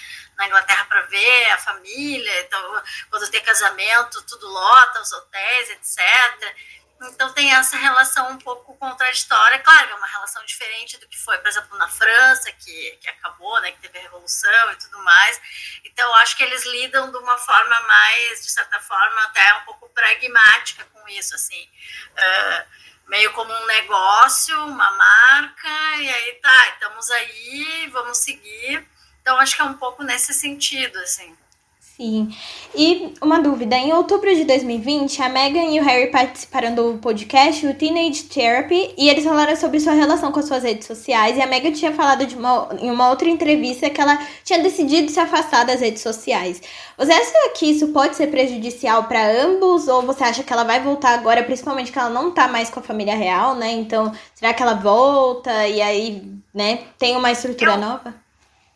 Na 0.41 0.47
Inglaterra 0.47 0.87
para 0.87 1.03
ver 1.03 1.51
a 1.53 1.59
família, 1.59 2.41
então 2.41 2.83
quando 3.11 3.31
tem 3.31 3.43
casamento, 3.43 4.23
tudo 4.23 4.49
lota, 4.49 5.03
os 5.03 5.13
hotéis, 5.13 5.71
etc. 5.71 6.57
Então 7.03 7.33
tem 7.33 7.53
essa 7.55 7.77
relação 7.77 8.31
um 8.31 8.39
pouco 8.39 8.77
contraditória, 8.77 9.59
claro, 9.59 9.91
é 9.91 9.95
uma 9.95 10.07
relação 10.07 10.45
diferente 10.45 10.99
do 10.99 11.09
que 11.09 11.19
foi, 11.19 11.37
por 11.39 11.49
exemplo, 11.49 11.77
na 11.79 11.89
França, 11.89 12.51
que, 12.53 12.99
que 13.01 13.09
acabou, 13.09 13.61
né, 13.61 13.73
que 13.73 13.81
teve 13.81 13.99
a 13.99 14.03
revolução 14.03 14.73
e 14.73 14.77
tudo 14.77 14.99
mais. 15.03 15.41
Então 15.85 16.15
acho 16.17 16.37
que 16.37 16.43
eles 16.43 16.65
lidam 16.65 17.11
de 17.11 17.19
uma 17.19 17.37
forma 17.39 17.81
mais, 17.81 18.43
de 18.43 18.51
certa 18.51 18.81
forma, 18.81 19.23
até 19.25 19.55
um 19.55 19.65
pouco 19.65 19.89
pragmática 19.91 20.85
com 20.87 21.09
isso, 21.09 21.35
assim. 21.35 21.69
Uh, 22.13 22.81
meio 23.09 23.33
como 23.33 23.53
um 23.53 23.67
negócio, 23.67 24.59
uma 24.65 24.91
marca, 24.91 25.97
e 25.97 26.09
aí 26.09 26.35
tá, 26.35 26.69
estamos 26.69 27.11
aí, 27.11 27.91
vamos 27.93 28.19
seguir. 28.19 28.89
Então, 29.31 29.39
acho 29.39 29.55
que 29.55 29.63
é 29.63 29.65
um 29.65 29.75
pouco 29.75 30.03
nesse 30.03 30.35
sentido, 30.35 30.99
assim. 30.99 31.33
Sim. 31.79 32.35
E 32.75 33.15
uma 33.23 33.41
dúvida: 33.41 33.77
em 33.77 33.93
outubro 33.93 34.35
de 34.35 34.43
2020, 34.43 35.23
a 35.23 35.29
Megan 35.29 35.67
e 35.67 35.79
o 35.79 35.85
Harry 35.85 36.11
participaram 36.11 36.75
do 36.75 36.99
podcast, 36.99 37.65
o 37.65 37.73
Teenage 37.73 38.25
Therapy, 38.25 38.93
e 38.99 39.09
eles 39.09 39.23
falaram 39.23 39.55
sobre 39.55 39.79
sua 39.79 39.93
relação 39.93 40.33
com 40.33 40.41
as 40.41 40.47
suas 40.47 40.65
redes 40.65 40.85
sociais. 40.85 41.37
E 41.37 41.41
a 41.41 41.47
Megan 41.47 41.71
tinha 41.71 41.93
falado 41.93 42.27
de 42.27 42.35
uma, 42.35 42.71
em 42.81 42.91
uma 42.91 43.09
outra 43.09 43.31
entrevista 43.31 43.89
que 43.89 44.01
ela 44.01 44.19
tinha 44.43 44.61
decidido 44.61 45.13
se 45.13 45.21
afastar 45.21 45.65
das 45.65 45.81
redes 45.81 46.03
sociais. 46.03 46.61
Você 46.99 47.13
acha 47.13 47.51
que 47.57 47.67
isso 47.71 47.89
pode 47.93 48.17
ser 48.17 48.33
prejudicial 48.33 49.05
para 49.05 49.45
ambos? 49.45 49.87
Ou 49.87 50.03
você 50.03 50.25
acha 50.25 50.43
que 50.43 50.53
ela 50.53 50.65
vai 50.65 50.81
voltar 50.81 51.15
agora, 51.15 51.45
principalmente 51.45 51.93
que 51.93 51.99
ela 52.01 52.11
não 52.11 52.33
tá 52.33 52.49
mais 52.49 52.69
com 52.69 52.81
a 52.81 52.83
família 52.83 53.15
real, 53.15 53.55
né? 53.55 53.71
Então, 53.71 54.13
será 54.35 54.53
que 54.53 54.61
ela 54.61 54.75
volta 54.75 55.69
e 55.69 55.81
aí, 55.81 56.21
né, 56.53 56.81
tem 56.99 57.17
uma 57.17 57.31
estrutura 57.31 57.75
Eu... 57.75 57.79
nova? 57.79 58.20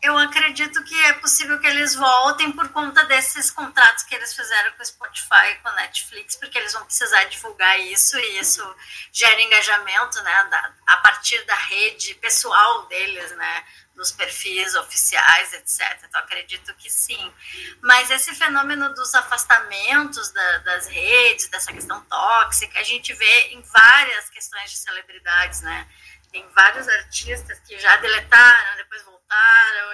Eu 0.05 0.19
acredito 0.19 0.85
que 0.85 0.95
é 1.07 1.15
possível 1.15 1.59
que 1.59 1.67
eles 1.67 1.95
voltem 1.95 2.53
por 2.53 2.69
conta 2.69 3.03
desses 3.07 3.51
contratos 3.51 4.05
que 4.05 4.15
eles 4.15 4.35
fizeram 4.35 4.73
com 4.73 4.83
o 4.83 4.87
Spotify 4.87 5.59
com 5.63 5.69
a 5.71 5.77
Netflix, 5.77 6.37
porque 6.37 6.59
eles 6.59 6.75
vão 6.75 6.85
precisar 6.85 7.25
divulgar 7.25 7.81
isso 7.81 8.19
e 8.19 8.39
isso 8.39 8.63
gera 9.11 9.41
engajamento, 9.41 10.23
né, 10.23 10.49
da, 10.51 10.73
a 10.89 10.97
partir 10.99 11.43
da 11.47 11.55
rede 11.55 12.15
pessoal 12.17 12.87
deles, 12.87 13.31
né, 13.33 13.65
dos 13.97 14.13
perfis 14.13 14.75
oficiais, 14.75 15.55
etc. 15.55 15.99
Então, 16.07 16.21
acredito 16.21 16.75
que 16.75 16.91
sim. 16.91 17.33
Mas 17.81 18.11
esse 18.11 18.35
fenômeno 18.35 18.93
dos 18.93 19.15
afastamentos 19.15 20.31
da, 20.33 20.59
das 20.59 20.87
redes, 20.87 21.49
dessa 21.49 21.73
questão 21.73 22.05
tóxica, 22.05 22.79
a 22.79 22.83
gente 22.83 23.15
vê 23.15 23.41
em 23.53 23.63
várias 23.63 24.29
questões 24.29 24.71
de 24.71 24.77
celebridades, 24.77 25.63
né? 25.63 25.89
Tem 26.35 26.45
vários 26.53 26.89
artistas 26.89 27.61
que 27.61 27.79
já 27.79 27.97
deletaram, 27.99 28.77
depois 28.77 29.05
voltaram 29.05 29.15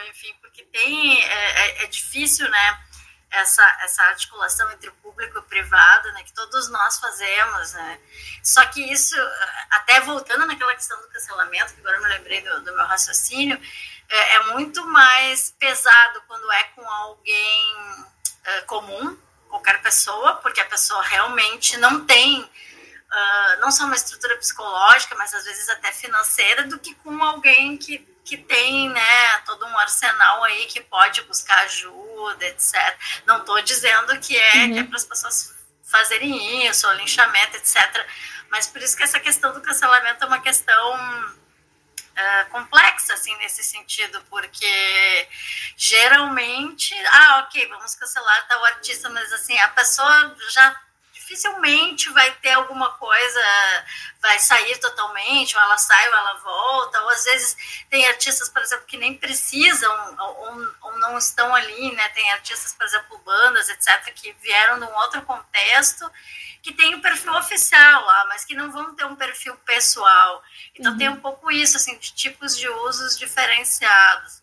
enfim, 0.09 0.35
porque 0.41 0.63
tem 0.65 1.23
é, 1.23 1.33
é, 1.35 1.85
é, 1.85 1.87
difícil, 1.87 2.49
né? 2.49 2.81
Essa, 3.31 3.63
essa 3.83 4.03
articulação 4.05 4.73
entre 4.73 4.89
o 4.89 4.95
público 4.95 5.37
e 5.37 5.39
o 5.39 5.43
privado, 5.43 6.11
né, 6.15 6.25
que 6.25 6.33
todos 6.33 6.69
nós 6.69 6.99
fazemos, 6.99 7.75
né? 7.75 8.01
Só 8.43 8.65
que 8.67 8.81
isso, 8.91 9.15
até 9.71 10.01
voltando 10.01 10.47
naquela 10.47 10.75
questão 10.75 11.01
do 11.01 11.09
cancelamento, 11.11 11.75
que 11.75 11.81
agora 11.81 11.99
eu 11.99 12.03
me 12.03 12.09
lembrei 12.09 12.41
do, 12.41 12.61
do 12.63 12.75
meu 12.75 12.87
raciocínio, 12.87 13.61
é, 14.09 14.35
é, 14.35 14.41
muito 14.55 14.85
mais 14.87 15.55
pesado 15.61 16.23
quando 16.27 16.51
é 16.51 16.65
com 16.75 16.89
alguém 16.89 18.05
é, 18.45 18.61
comum, 18.63 19.17
qualquer 19.49 19.81
pessoa, 19.83 20.37
porque 20.37 20.61
a 20.61 20.67
pessoa 20.67 21.03
realmente 21.03 21.77
não 21.77 22.05
tem 22.07 22.51
uh, 23.13 23.61
não 23.61 23.71
só 23.71 23.85
uma 23.85 23.97
estrutura 23.97 24.37
psicológica, 24.37 25.15
mas 25.17 25.35
às 25.35 25.45
vezes 25.45 25.69
até 25.69 25.93
financeira, 25.93 26.65
do 26.65 26.79
que 26.79 26.95
com 26.97 27.23
alguém 27.23 27.77
que 27.77 28.09
que 28.23 28.37
tem 28.37 28.89
né, 28.91 29.39
todo 29.45 29.67
um 29.67 29.79
arsenal 29.79 30.45
aí 30.45 30.67
que 30.67 30.81
pode 30.83 31.21
buscar 31.23 31.59
ajuda, 31.65 32.47
etc. 32.47 32.75
Não 33.27 33.39
estou 33.39 33.61
dizendo 33.63 34.17
que 34.21 34.37
é, 34.37 34.67
uhum. 34.67 34.79
é 34.79 34.85
para 34.85 34.97
as 34.97 35.05
pessoas 35.05 35.53
fazerem 35.83 36.69
isso, 36.69 36.87
ou 36.87 36.93
linchamento, 36.95 37.57
etc. 37.57 38.07
Mas 38.49 38.69
por 38.69 38.81
isso 38.81 38.97
que 38.97 39.03
essa 39.03 39.19
questão 39.19 39.53
do 39.53 39.61
cancelamento 39.61 40.23
é 40.23 40.27
uma 40.29 40.41
questão 40.41 41.31
uh, 42.21 42.51
complexa, 42.51 43.15
assim, 43.15 43.35
nesse 43.39 43.65
sentido, 43.65 44.23
porque 44.31 45.29
geralmente, 45.77 46.95
ah, 47.13 47.45
ok, 47.45 47.67
vamos 47.69 47.97
cancelar 47.97 48.47
tal 48.47 48.65
artista, 48.65 49.09
mas 49.09 49.33
assim, 49.33 49.59
a 49.59 49.69
pessoa 49.69 50.37
já 50.51 50.81
dificilmente 51.31 52.11
vai 52.11 52.33
ter 52.43 52.51
alguma 52.51 52.91
coisa, 52.93 53.41
vai 54.21 54.39
sair 54.41 54.77
totalmente, 54.79 55.57
ou 55.57 55.63
ela 55.63 55.79
sai 55.79 56.09
ou 56.09 56.15
ela 56.15 56.35
volta, 56.35 57.01
ou 57.03 57.09
às 57.11 57.25
vezes 57.25 57.57
tem 57.89 58.07
artistas, 58.09 58.49
por 58.49 58.61
exemplo, 58.61 58.85
que 58.87 58.97
nem 58.97 59.17
precisam 59.17 60.17
ou, 60.19 60.75
ou 60.83 60.99
não 60.99 61.17
estão 61.17 61.55
ali, 61.55 61.93
né? 61.95 62.09
Tem 62.11 62.33
artistas, 62.33 62.75
por 62.75 62.85
exemplo, 62.85 63.19
bandas, 63.25 63.69
etc., 63.69 64.13
que 64.13 64.33
vieram 64.43 64.79
num 64.79 64.93
outro 64.97 65.23
contexto, 65.23 66.11
que 66.63 66.75
tem 66.75 66.95
o 66.95 66.99
um 66.99 67.01
perfil 67.01 67.33
oficial 67.35 68.05
lá, 68.05 68.27
mas 68.29 68.45
que 68.45 68.55
não 68.55 68.71
vão 68.73 68.95
ter 68.95 69.05
um 69.05 69.15
perfil 69.15 69.57
pessoal. 69.59 70.43
Então 70.75 70.93
uhum. 70.93 70.99
tem 70.99 71.09
um 71.09 71.21
pouco 71.21 71.51
isso, 71.51 71.77
assim, 71.77 71.97
de 71.97 72.13
tipos 72.13 72.57
de 72.57 72.69
usos 72.69 73.17
diferenciados. 73.17 74.40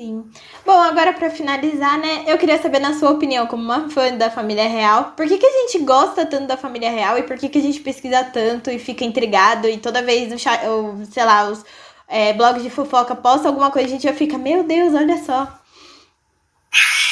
Sim. 0.00 0.24
Bom, 0.64 0.80
agora 0.80 1.12
para 1.12 1.28
finalizar, 1.28 1.98
né, 1.98 2.24
eu 2.26 2.38
queria 2.38 2.56
saber 2.56 2.78
na 2.78 2.98
sua 2.98 3.10
opinião, 3.10 3.46
como 3.46 3.62
uma 3.62 3.90
fã 3.90 4.16
da 4.16 4.30
família 4.30 4.66
real, 4.66 5.12
por 5.14 5.28
que, 5.28 5.36
que 5.36 5.44
a 5.44 5.52
gente 5.60 5.84
gosta 5.84 6.24
tanto 6.24 6.46
da 6.46 6.56
família 6.56 6.90
real 6.90 7.18
e 7.18 7.22
por 7.22 7.36
que, 7.36 7.50
que 7.50 7.58
a 7.58 7.60
gente 7.60 7.80
pesquisa 7.80 8.24
tanto 8.24 8.70
e 8.70 8.78
fica 8.78 9.04
intrigado 9.04 9.68
e 9.68 9.76
toda 9.76 10.00
vez, 10.00 10.32
o, 10.32 11.04
sei 11.04 11.22
lá, 11.22 11.50
os 11.50 11.62
é, 12.08 12.32
blogs 12.32 12.62
de 12.62 12.70
fofoca 12.70 13.14
postam 13.14 13.50
alguma 13.50 13.70
coisa, 13.70 13.88
a 13.88 13.90
gente 13.90 14.04
já 14.04 14.14
fica, 14.14 14.38
meu 14.38 14.64
Deus, 14.64 14.94
olha 14.94 15.22
só. 15.22 15.59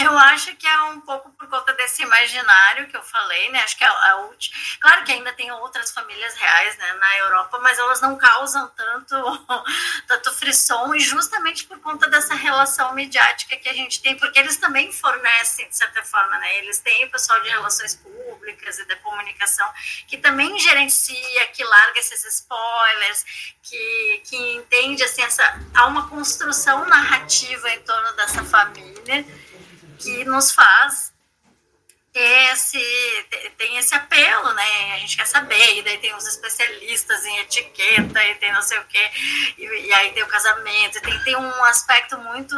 Eu 0.00 0.16
acho 0.16 0.54
que 0.56 0.66
é 0.66 0.82
um 0.82 1.00
pouco 1.00 1.30
por 1.32 1.48
conta 1.48 1.72
desse 1.72 2.02
imaginário 2.02 2.86
que 2.88 2.96
eu 2.96 3.02
falei, 3.02 3.50
né? 3.50 3.60
Acho 3.62 3.76
que 3.76 3.84
é 3.84 3.88
a 3.88 4.16
última. 4.16 4.56
Claro 4.80 5.04
que 5.04 5.12
ainda 5.12 5.32
tem 5.32 5.50
outras 5.50 5.90
famílias 5.90 6.34
reais 6.34 6.76
né, 6.78 6.92
na 6.94 7.18
Europa, 7.18 7.58
mas 7.60 7.78
elas 7.78 8.00
não 8.00 8.16
causam 8.16 8.68
tanto, 8.76 9.16
tanto 10.06 10.32
frisson, 10.34 10.94
e 10.94 11.00
justamente 11.00 11.64
por 11.64 11.80
conta 11.80 12.08
dessa 12.08 12.34
relação 12.34 12.94
midiática 12.94 13.56
que 13.56 13.68
a 13.68 13.72
gente 13.72 14.00
tem, 14.00 14.16
porque 14.16 14.38
eles 14.38 14.56
também 14.56 14.92
fornecem, 14.92 15.68
de 15.68 15.76
certa 15.76 16.02
forma, 16.04 16.38
né? 16.38 16.58
Eles 16.58 16.78
têm 16.78 17.04
o 17.04 17.10
pessoal 17.10 17.40
de 17.40 17.48
relações 17.48 17.96
públicas 17.96 18.78
e 18.78 18.84
da 18.84 18.96
comunicação 18.96 19.68
que 20.06 20.16
também 20.18 20.58
gerencia, 20.58 21.46
que 21.48 21.64
larga 21.64 21.98
esses 21.98 22.24
spoilers, 22.24 23.24
que, 23.62 24.22
que 24.24 24.36
entende 24.56 25.02
assim, 25.02 25.22
essa, 25.22 25.60
há 25.74 25.86
uma 25.86 26.08
construção 26.08 26.84
narrativa 26.86 27.68
em 27.70 27.80
torno 27.80 28.12
dessa 28.12 28.44
família 28.44 29.26
que 29.98 30.24
nos 30.24 30.52
faz 30.52 31.12
ter 32.12 32.52
esse, 32.52 33.26
tem 33.56 33.76
esse 33.76 33.94
apelo, 33.94 34.52
né? 34.54 34.94
A 34.94 34.98
gente 34.98 35.16
quer 35.16 35.26
saber, 35.26 35.78
e 35.78 35.82
daí 35.82 35.98
tem 35.98 36.14
os 36.14 36.26
especialistas 36.26 37.24
em 37.24 37.38
etiqueta, 37.38 38.24
e 38.24 38.34
tem 38.36 38.52
não 38.52 38.62
sei 38.62 38.78
o 38.78 38.84
quê, 38.86 39.10
e, 39.58 39.86
e 39.86 39.92
aí 39.92 40.12
tem 40.12 40.22
o 40.22 40.26
casamento, 40.26 41.00
tem, 41.00 41.22
tem 41.22 41.36
um 41.36 41.64
aspecto 41.64 42.18
muito 42.18 42.54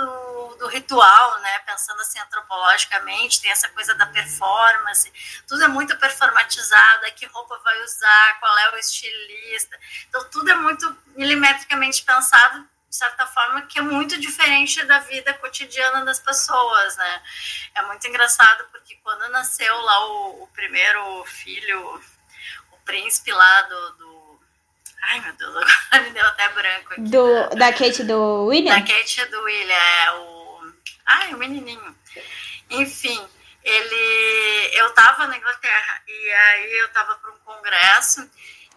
do 0.59 0.67
ritual, 0.69 1.41
né? 1.41 1.59
Pensando 1.61 2.01
assim 2.01 2.19
antropologicamente, 2.21 3.41
tem 3.41 3.51
essa 3.51 3.69
coisa 3.69 3.95
da 3.95 4.07
performance, 4.07 5.13
tudo 5.47 5.65
é 5.65 5.69
muito 5.69 5.97
performatizado, 5.97 7.05
é 7.07 7.11
que 7.11 7.27
roupa 7.27 7.61
vai 7.63 7.83
usar, 7.83 8.41
qual 8.41 8.57
é 8.59 8.75
o 8.75 8.79
estilista, 8.79 9.79
então 10.09 10.25
tudo 10.31 10.51
é 10.51 10.55
muito 10.55 10.97
milimetricamente 11.17 12.03
pensado 12.03 12.67
de 12.91 12.97
certa 12.97 13.25
forma, 13.25 13.63
que 13.63 13.79
é 13.79 13.83
muito 13.83 14.21
diferente 14.21 14.85
da 14.85 14.99
vida 14.99 15.33
cotidiana 15.35 16.05
das 16.05 16.19
pessoas, 16.19 16.97
né? 16.97 17.23
É 17.77 17.83
muito 17.83 18.05
engraçado 18.09 18.67
porque 18.73 18.97
quando 18.97 19.31
nasceu 19.31 19.81
lá 19.81 20.07
o, 20.07 20.43
o 20.43 20.47
primeiro 20.49 21.25
filho, 21.25 22.03
o 22.73 22.77
príncipe 22.85 23.31
lá 23.31 23.63
do, 23.63 23.91
do, 23.93 24.41
Ai, 25.03 25.21
meu 25.21 25.33
Deus, 25.35 25.55
agora 25.93 26.03
me 26.03 26.11
deu 26.11 26.27
até 26.27 26.49
branco 26.49 26.93
aqui. 26.93 27.03
Do, 27.03 27.49
da, 27.51 27.71
da 27.71 27.73
Kate 27.73 28.03
do 28.03 28.47
William? 28.47 28.75
Da 28.75 28.83
Kate 28.85 29.25
do 29.27 29.41
William, 29.43 29.73
é 29.73 30.13
o... 30.13 30.73
Ai, 31.07 31.35
o 31.35 31.39
menininho. 31.39 31.97
Enfim, 32.71 33.25
ele... 33.63 34.71
Eu 34.73 34.93
tava 34.95 35.29
na 35.29 35.37
Inglaterra 35.37 36.03
e 36.09 36.33
aí 36.33 36.73
eu 36.79 36.89
tava 36.89 37.15
para 37.15 37.31
um 37.31 37.39
congresso 37.39 38.29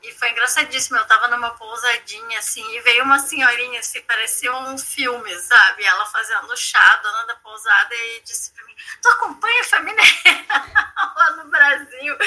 e 0.03 0.11
foi 0.11 0.29
engraçadíssimo, 0.31 0.97
eu 0.97 1.07
tava 1.07 1.29
numa 1.29 1.51
pousadinha, 1.51 2.37
assim, 2.37 2.63
e 2.75 2.81
veio 2.81 3.05
uma 3.05 3.19
senhorinha, 3.19 3.79
assim, 3.79 4.01
parecia 4.01 4.53
um 4.53 4.77
filme, 4.77 5.33
sabe? 5.39 5.85
Ela 5.85 6.05
fazendo 6.07 6.57
chá, 6.57 6.99
dona 7.01 7.25
da 7.25 7.35
pousada, 7.37 7.95
e 7.95 8.21
disse 8.21 8.51
pra 8.51 8.65
mim, 8.65 8.75
tu 9.01 9.09
acompanha 9.09 9.61
a 9.61 9.65
família 9.65 10.03
lá 11.15 11.31
no 11.37 11.45
Brasil? 11.49 12.17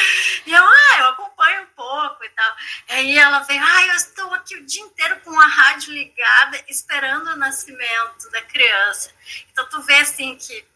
E 0.47 0.53
eu, 0.55 0.65
ah, 0.65 0.99
eu 1.01 1.09
acompanho 1.09 1.63
um 1.65 1.67
pouco 1.67 2.25
e 2.25 2.29
tal. 2.31 2.57
Aí 2.89 3.19
ela 3.19 3.41
veio, 3.41 3.63
ah, 3.63 3.87
eu 3.89 3.95
estou 3.95 4.33
aqui 4.33 4.57
o 4.57 4.65
dia 4.65 4.83
inteiro 4.83 5.21
com 5.21 5.39
a 5.39 5.47
rádio 5.47 5.93
ligada, 5.93 6.65
esperando 6.69 7.29
o 7.33 7.37
nascimento 7.37 8.31
da 8.31 8.41
criança. 8.41 9.13
Então 9.53 9.69
tu 9.69 9.83
vê, 9.83 9.97
assim, 9.97 10.35
que 10.37 10.67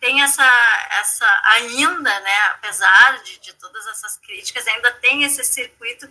tem 0.00 0.22
essa, 0.22 0.88
essa 0.92 1.42
ainda, 1.44 2.20
né, 2.20 2.40
apesar 2.50 3.22
de, 3.22 3.38
de 3.40 3.52
todas 3.54 3.86
essas 3.88 4.16
críticas, 4.18 4.66
ainda 4.66 4.90
tem 4.92 5.24
esse 5.24 5.44
circuito 5.44 6.08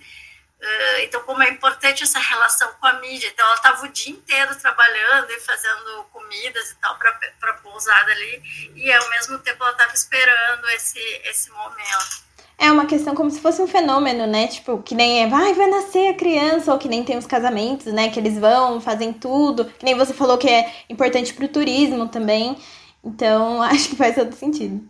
então, 1.04 1.22
como 1.24 1.44
é 1.44 1.50
importante 1.50 2.04
essa 2.04 2.20
relação 2.20 2.70
com 2.80 2.88
a 2.88 2.94
mídia. 2.94 3.30
Então, 3.32 3.46
ela 3.46 3.56
estava 3.56 3.86
o 3.86 3.90
dia 3.90 4.12
inteiro 4.12 4.56
trabalhando 4.56 5.30
e 5.32 5.40
fazendo 5.40 6.06
comidas 6.12 6.72
e 6.72 6.76
tal 6.76 6.98
para 6.98 7.52
a 7.52 7.54
pousada 7.56 8.12
ali, 8.12 8.42
e 8.76 8.92
ao 8.92 9.10
mesmo 9.10 9.38
tempo 9.40 9.64
ela 9.64 9.72
estava 9.72 9.94
esperando 9.94 10.68
esse, 10.70 11.00
esse 11.26 11.52
momento. 11.52 12.26
É 12.58 12.72
uma 12.72 12.86
questão 12.86 13.14
como 13.14 13.30
se 13.30 13.42
fosse 13.42 13.62
um 13.62 13.68
fenômeno, 13.68 14.26
né? 14.26 14.48
Tipo, 14.48 14.82
que 14.82 14.96
nem 14.96 15.24
é, 15.24 15.28
vai, 15.28 15.54
vai 15.54 15.68
nascer 15.68 16.10
a 16.10 16.14
criança, 16.14 16.72
ou 16.72 16.80
que 16.80 16.88
nem 16.88 17.04
tem 17.04 17.18
os 17.18 17.28
casamentos, 17.28 17.88
né? 17.88 18.10
Que 18.10 18.20
eles 18.20 18.40
vão, 18.40 18.80
fazem 18.80 19.12
tudo. 19.12 19.66
Que 19.66 19.84
nem 19.84 19.96
você 19.96 20.14
falou 20.14 20.38
que 20.38 20.50
é 20.50 20.74
importante 20.90 21.34
para 21.34 21.46
o 21.46 21.50
turismo 21.50 22.08
também. 22.08 22.58
Então, 23.04 23.62
acho 23.64 23.90
que 23.90 23.96
faz 23.96 24.16
todo 24.16 24.34
sentido. 24.34 24.90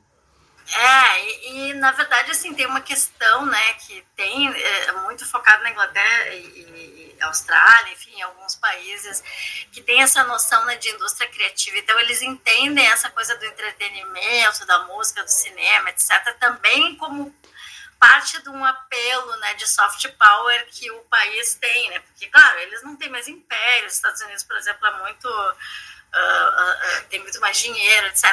É, 0.73 1.21
e, 1.21 1.69
e, 1.69 1.73
na 1.75 1.91
verdade, 1.91 2.31
assim, 2.31 2.53
tem 2.53 2.65
uma 2.65 2.81
questão, 2.81 3.45
né, 3.45 3.73
que 3.73 4.03
tem, 4.15 4.49
é, 4.49 4.91
muito 5.03 5.25
focado 5.25 5.63
na 5.63 5.71
Inglaterra 5.71 6.33
e, 6.33 7.15
Austrália, 7.21 7.93
enfim, 7.93 8.21
alguns 8.21 8.55
países 8.55 9.23
que 9.71 9.81
tem 9.81 10.01
essa 10.01 10.23
noção 10.23 10.65
né, 10.65 10.75
de 10.75 10.89
indústria 10.89 11.29
criativa. 11.29 11.77
Então, 11.77 11.97
eles 11.99 12.21
entendem 12.21 12.85
essa 12.87 13.09
coisa 13.09 13.35
do 13.37 13.45
entretenimento, 13.45 14.65
da 14.65 14.79
música, 14.85 15.23
do 15.23 15.29
cinema, 15.29 15.89
etc., 15.89 16.35
também 16.39 16.95
como 16.97 17.33
parte 17.99 18.41
de 18.41 18.49
um 18.49 18.63
apelo 18.63 19.35
né, 19.37 19.53
de 19.53 19.67
soft 19.67 20.07
power 20.17 20.67
que 20.69 20.91
o 20.91 20.99
país 21.05 21.55
tem, 21.55 21.89
né? 21.89 21.99
Porque, 21.99 22.27
claro, 22.27 22.59
eles 22.59 22.83
não 22.83 22.95
têm 22.95 23.09
mais 23.09 23.27
império. 23.27 23.87
Os 23.87 23.93
Estados 23.93 24.21
Unidos, 24.21 24.43
por 24.43 24.57
exemplo, 24.57 24.85
é 24.85 25.01
muito 25.01 25.55
uh, 26.15 27.01
uh, 27.01 27.05
tem 27.09 27.19
muito 27.21 27.39
mais 27.39 27.57
dinheiro, 27.57 28.07
etc. 28.07 28.25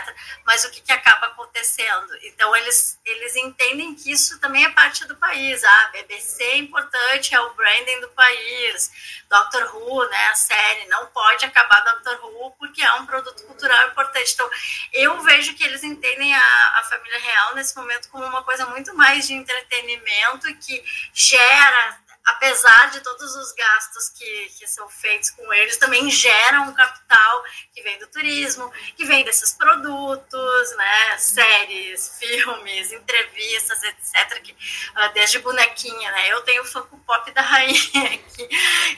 Mas 0.44 0.64
o 0.64 0.70
que, 0.70 0.80
que 0.80 0.92
acaba 0.92 1.26
acontecendo? 1.26 2.16
Então, 2.22 2.54
eles, 2.56 2.98
eles 3.04 3.36
entendem 3.36 3.94
que 3.94 4.10
isso 4.10 4.38
também 4.40 4.64
é 4.64 4.70
parte 4.70 5.04
do 5.06 5.16
país. 5.16 5.62
A 5.64 5.86
BBC 5.92 6.42
é 6.42 6.56
importante, 6.58 7.34
é 7.34 7.40
o 7.40 7.54
branding 7.54 8.00
do 8.00 8.08
país. 8.10 8.90
Doctor 9.28 9.74
Who, 9.74 10.08
né, 10.08 10.26
a 10.26 10.34
série, 10.34 10.86
não 10.86 11.06
pode 11.06 11.44
acabar 11.44 11.80
Doctor 11.80 12.24
Who 12.24 12.52
porque 12.58 12.82
é 12.82 12.92
um 12.94 13.06
produto 13.06 13.42
cultural 13.44 13.88
importante. 13.88 14.32
Então, 14.32 14.50
eu 14.92 15.20
vejo 15.22 15.54
que 15.54 15.64
eles 15.64 15.82
entendem 15.82 16.34
a, 16.34 16.78
a 16.78 16.84
família 16.84 17.18
real 17.18 17.54
nesse 17.54 17.76
momento 17.76 18.08
como 18.10 18.24
uma 18.24 18.42
coisa 18.42 18.66
muito 18.66 18.94
mais 18.94 19.26
de 19.26 19.34
entretenimento 19.34 20.54
que 20.56 20.84
gera 21.12 22.01
apesar 22.24 22.90
de 22.90 23.00
todos 23.00 23.34
os 23.34 23.52
gastos 23.52 24.10
que, 24.10 24.48
que 24.58 24.66
são 24.66 24.88
feitos 24.88 25.30
com 25.30 25.52
eles, 25.52 25.76
também 25.76 26.08
geram 26.10 26.68
um 26.68 26.74
capital 26.74 27.44
que 27.74 27.82
vem 27.82 27.98
do 27.98 28.06
turismo, 28.08 28.70
que 28.96 29.04
vem 29.04 29.24
desses 29.24 29.52
produtos, 29.52 30.76
né, 30.76 31.18
séries, 31.18 32.18
filmes, 32.18 32.92
entrevistas, 32.92 33.82
etc, 33.82 34.40
que, 34.42 34.56
ah, 34.94 35.08
desde 35.08 35.38
bonequinha, 35.40 36.10
né, 36.12 36.32
eu 36.32 36.40
tenho 36.42 36.62
o 36.62 36.66
Funko 36.66 36.98
Pop 37.00 37.30
da 37.32 37.42
rainha 37.42 38.14
aqui, 38.14 38.48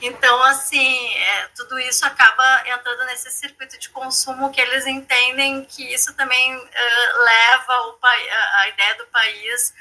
então, 0.03 0.43
assim, 0.45 1.15
é, 1.17 1.49
tudo 1.57 1.79
isso 1.79 2.05
acaba 2.05 2.69
entrando 2.69 3.05
nesse 3.07 3.31
circuito 3.31 3.79
de 3.79 3.89
consumo 3.89 4.53
que 4.53 4.61
eles 4.61 4.87
entendem 4.87 5.65
que 5.65 5.95
isso 5.95 6.15
também 6.15 6.57
uh, 6.57 7.19
leva 7.19 7.81
o, 7.89 7.99
a 8.03 8.69
ideia 8.69 8.95
do 8.97 9.07
país 9.07 9.75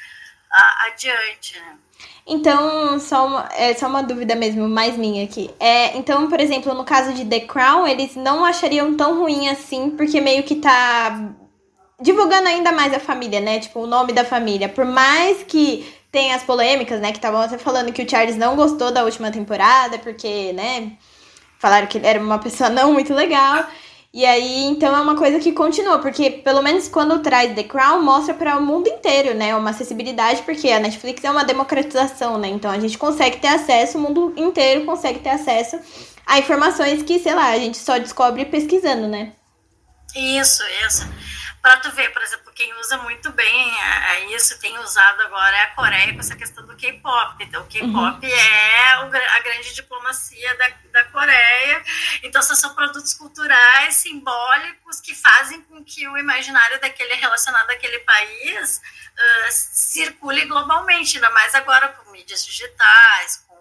uh, 0.54 0.88
adiante, 0.88 1.60
né. 1.60 1.78
Então, 2.26 3.00
só 3.00 3.28
uma, 3.28 3.50
é 3.54 3.74
só 3.74 3.88
uma 3.88 4.02
dúvida 4.02 4.34
mesmo, 4.34 4.68
mais 4.68 4.98
minha 4.98 5.26
aqui. 5.26 5.50
É, 5.60 5.98
então, 5.98 6.30
por 6.30 6.40
exemplo, 6.40 6.74
no 6.74 6.86
caso 6.86 7.14
de 7.14 7.26
The 7.26 7.42
Crown, 7.42 7.86
eles 7.86 8.16
não 8.16 8.46
achariam 8.46 8.96
tão 8.96 9.20
ruim 9.20 9.50
assim, 9.50 9.90
porque 9.92 10.22
meio 10.22 10.44
que 10.44 10.56
tá 10.56 11.34
divulgando 12.02 12.48
ainda 12.48 12.72
mais 12.72 12.94
a 12.94 13.00
família, 13.00 13.42
né? 13.42 13.60
Tipo, 13.60 13.82
o 13.82 13.88
nome 13.88 14.14
da 14.14 14.24
família. 14.24 14.70
Por 14.70 14.86
mais 14.86 15.44
que 15.44 15.86
tenha 16.12 16.36
as 16.36 16.44
polêmicas, 16.44 17.02
né? 17.02 17.12
Que 17.12 17.18
estavam 17.18 17.42
até 17.42 17.58
falando 17.58 17.92
que 17.92 18.02
o 18.02 18.10
Charles 18.10 18.38
não 18.38 18.56
gostou 18.56 18.92
da 18.92 19.04
última 19.04 19.32
temporada, 19.32 19.98
porque, 20.00 20.54
né? 20.54 20.94
Falaram 21.60 21.88
que 21.88 21.98
ele 21.98 22.08
era 22.08 22.20
uma 22.20 22.40
pessoa 22.40 22.70
não 22.70 22.94
muito 22.94 23.14
legal. 23.14 23.66
E 24.14 24.28
aí, 24.28 24.66
então 24.66 24.96
é 24.96 25.02
uma 25.02 25.16
coisa 25.16 25.40
que 25.40 25.52
continua, 25.52 25.98
porque 25.98 26.30
pelo 26.30 26.62
menos 26.62 26.88
quando 26.88 27.18
traz 27.24 27.56
The 27.56 27.64
Crown, 27.64 28.04
mostra 28.04 28.36
para 28.36 28.58
o 28.58 28.62
mundo 28.62 28.88
inteiro, 28.88 29.34
né? 29.34 29.56
Uma 29.56 29.72
acessibilidade, 29.72 30.44
porque 30.44 30.70
a 30.70 30.80
Netflix 30.80 31.24
é 31.24 31.32
uma 31.32 31.44
democratização, 31.44 32.38
né? 32.38 32.48
Então 32.48 32.70
a 32.70 32.80
gente 32.80 32.96
consegue 32.96 33.38
ter 33.38 33.48
acesso, 33.48 33.98
o 33.98 34.02
mundo 34.02 34.32
inteiro 34.38 34.86
consegue 34.86 35.18
ter 35.18 35.30
acesso 35.30 35.80
a 36.28 36.38
informações 36.38 37.02
que, 37.02 37.18
sei 37.18 37.34
lá, 37.34 37.48
a 37.48 37.58
gente 37.58 37.78
só 37.80 37.98
descobre 37.98 38.46
pesquisando, 38.46 39.08
né? 39.08 39.34
Isso, 40.16 40.62
isso. 40.86 41.08
Para 41.64 41.78
tu 41.78 41.90
ver, 41.94 42.12
por 42.12 42.22
exemplo, 42.22 42.52
quem 42.52 42.78
usa 42.82 42.98
muito 42.98 43.32
bem 43.32 43.82
é, 43.82 44.16
é 44.16 44.36
isso, 44.36 44.60
tem 44.60 44.78
usado 44.80 45.22
agora 45.22 45.56
é 45.56 45.62
a 45.62 45.70
Coreia 45.70 46.14
com 46.14 46.20
essa 46.20 46.36
questão 46.36 46.66
do 46.66 46.76
K-pop. 46.76 47.42
Então, 47.42 47.64
o 47.64 47.68
K-pop 47.68 48.28
uhum. 48.28 48.34
é 48.34 49.00
o, 49.00 49.06
a 49.06 49.40
grande 49.40 49.74
diplomacia 49.74 50.58
da, 50.58 50.68
da 50.92 51.06
Coreia. 51.06 51.82
Então, 52.22 52.42
são 52.42 52.76
produtos 52.76 53.14
culturais 53.14 53.96
simbólicos 53.96 55.00
que 55.00 55.16
fazem 55.16 55.62
com 55.62 55.82
que 55.86 56.06
o 56.06 56.18
imaginário 56.18 56.82
daquele 56.82 57.14
relacionado 57.14 57.70
àquele 57.70 58.00
país 58.00 58.82
uh, 59.18 59.48
circule 59.50 60.44
globalmente, 60.44 61.16
ainda 61.16 61.30
mais 61.30 61.56
agora 61.56 61.88
com 61.88 62.12
mídias 62.12 62.46
digitais, 62.46 63.38
com 63.48 63.58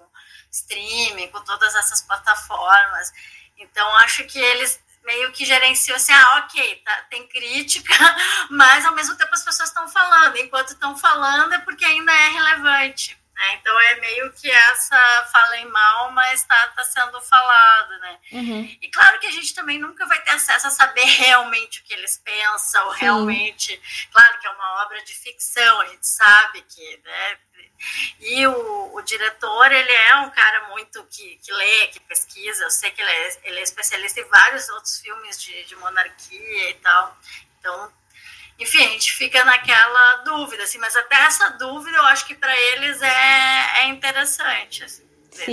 streaming, 0.50 1.28
com 1.28 1.40
todas 1.42 1.72
essas 1.76 2.02
plataformas. 2.02 3.12
Então, 3.56 3.96
acho 3.98 4.24
que 4.24 4.40
eles 4.40 4.81
meio 5.04 5.32
que 5.32 5.44
gerenciou 5.44 5.96
assim, 5.96 6.12
ah, 6.12 6.44
ok, 6.44 6.82
tá, 6.84 7.06
tem 7.10 7.26
crítica, 7.26 7.94
mas 8.50 8.84
ao 8.84 8.94
mesmo 8.94 9.16
tempo 9.16 9.34
as 9.34 9.44
pessoas 9.44 9.68
estão 9.68 9.88
falando, 9.88 10.36
enquanto 10.36 10.68
estão 10.70 10.96
falando 10.96 11.52
é 11.54 11.58
porque 11.58 11.84
ainda 11.84 12.12
é 12.12 12.28
relevante. 12.28 13.20
Né? 13.34 13.54
Então 13.54 13.80
é 13.80 14.00
meio 14.00 14.32
que 14.34 14.50
essa 14.50 15.28
falem 15.32 15.66
mal, 15.66 16.12
mas 16.12 16.40
está 16.40 16.68
tá 16.68 16.84
sendo 16.84 17.20
falado, 17.22 17.98
né? 17.98 18.18
Uhum. 18.30 18.78
E 18.80 18.90
claro 18.90 19.18
que 19.18 19.26
a 19.26 19.30
gente 19.30 19.54
também 19.54 19.78
nunca 19.78 20.06
vai 20.06 20.20
ter 20.22 20.32
acesso 20.32 20.68
a 20.68 20.70
saber 20.70 21.04
realmente 21.18 21.80
o 21.80 21.84
que 21.84 21.94
eles 21.94 22.18
pensam, 22.18 22.92
Sim. 22.92 23.00
realmente. 23.00 24.08
Claro 24.12 24.38
que 24.38 24.46
é 24.46 24.50
uma 24.50 24.84
obra 24.84 25.02
de 25.02 25.14
ficção, 25.14 25.80
a 25.80 25.86
gente 25.86 26.06
sabe 26.06 26.62
que, 26.62 27.00
né? 27.04 27.38
E 28.20 28.46
o, 28.46 28.52
o, 29.02 29.04
diretor, 29.04 29.72
ele 29.72 29.92
é 29.92 30.16
um 30.16 30.30
cara 30.30 30.68
muito 30.68 31.04
que, 31.04 31.36
que 31.36 31.52
lê, 31.52 31.86
que 31.88 32.00
pesquisa. 32.00 32.64
Eu 32.64 32.70
sei 32.70 32.90
que 32.90 33.02
ele 33.02 33.10
é, 33.10 33.40
ele 33.44 33.60
é 33.60 33.62
especialista 33.62 34.20
em 34.20 34.28
vários 34.28 34.68
outros 34.70 34.98
filmes 34.98 35.40
de, 35.40 35.64
de 35.64 35.76
monarquia 35.76 36.70
e 36.70 36.74
tal. 36.74 37.16
Então, 37.58 37.92
enfim, 38.58 38.84
a 38.84 38.88
gente 38.90 39.12
fica 39.12 39.44
naquela 39.44 40.16
dúvida, 40.24 40.62
assim, 40.62 40.78
mas 40.78 40.96
até 40.96 41.16
essa 41.24 41.50
dúvida 41.50 41.96
eu 41.96 42.04
acho 42.06 42.26
que 42.26 42.34
para 42.34 42.56
eles 42.56 43.02
é, 43.02 43.80
é 43.80 43.86
interessante, 43.88 44.84
assim, 44.84 45.04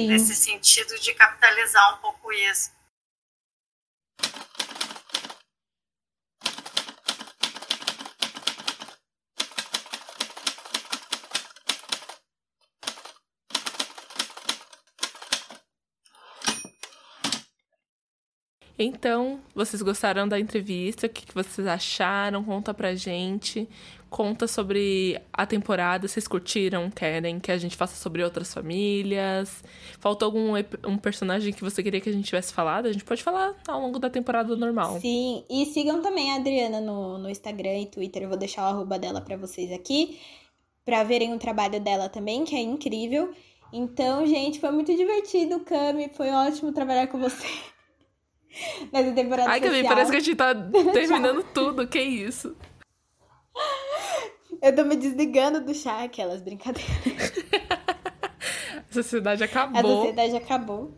nesse 0.08 0.36
sentido 0.36 0.98
de 1.00 1.14
capitalizar 1.14 1.96
um 1.96 1.98
pouco 1.98 2.32
isso. 2.32 2.72
Então, 18.82 19.42
vocês 19.54 19.82
gostaram 19.82 20.26
da 20.26 20.40
entrevista? 20.40 21.06
O 21.06 21.10
que 21.10 21.26
vocês 21.34 21.68
acharam? 21.68 22.42
Conta 22.46 22.74
pra 22.74 22.96
gente. 22.96 23.68
Conta 24.10 24.48
sobre 24.48 25.20
a 25.34 25.46
temporada. 25.46 26.08
Vocês 26.08 26.26
curtiram? 26.26 26.90
Querem 26.90 27.42
que 27.42 27.52
a 27.52 27.58
gente 27.58 27.76
faça 27.76 27.98
sobre 27.98 28.24
outras 28.24 28.54
famílias? 28.54 29.62
Faltou 30.00 30.28
algum 30.28 30.54
um 30.88 30.98
personagem 30.98 31.52
que 31.52 31.62
você 31.62 31.84
queria 31.84 32.00
que 32.00 32.10
a 32.10 32.14
gente 32.14 32.24
tivesse 32.24 32.54
falado? 32.54 32.86
A 32.86 32.94
gente 32.94 33.04
pode 33.04 33.22
falar 33.22 33.54
ao 33.68 33.82
longo 33.82 34.00
da 34.00 34.10
temporada 34.10 34.56
normal. 34.56 34.98
Sim, 35.02 35.44
e 35.50 35.66
sigam 35.66 36.02
também 36.02 36.32
a 36.32 36.36
Adriana 36.38 36.80
no, 36.80 37.18
no 37.18 37.30
Instagram 37.30 37.80
e 37.80 37.86
Twitter. 37.86 38.24
Eu 38.24 38.30
vou 38.30 38.38
deixar 38.38 38.64
o 38.64 38.76
arroba 38.76 38.98
dela 38.98 39.20
pra 39.20 39.36
vocês 39.36 39.74
aqui. 39.74 40.22
Pra 40.86 41.04
verem 41.04 41.34
o 41.34 41.38
trabalho 41.38 41.82
dela 41.82 42.08
também, 42.08 42.46
que 42.46 42.56
é 42.56 42.62
incrível. 42.62 43.34
Então, 43.74 44.26
gente, 44.26 44.58
foi 44.58 44.72
muito 44.72 44.96
divertido, 44.96 45.60
Cami. 45.60 46.10
Foi 46.16 46.30
ótimo 46.30 46.72
trabalhar 46.72 47.08
com 47.08 47.20
você. 47.20 47.46
Nessa 48.92 49.12
temporada 49.14 49.50
Ai, 49.50 49.84
parece 49.84 50.12
que 50.12 50.18
a 50.18 50.20
gente 50.20 50.36
tá 50.36 50.54
terminando 50.94 51.44
tudo. 51.54 51.88
Que 51.88 52.00
isso? 52.00 52.56
Eu 54.62 54.76
tô 54.76 54.84
me 54.84 54.96
desligando 54.96 55.62
do 55.62 55.74
chá, 55.74 56.04
aquelas 56.04 56.42
brincadeiras. 56.42 57.34
a 58.90 58.94
sociedade 58.94 59.44
acabou. 59.44 59.80
A 59.80 59.84
sociedade 59.84 60.36
acabou. 60.36 60.94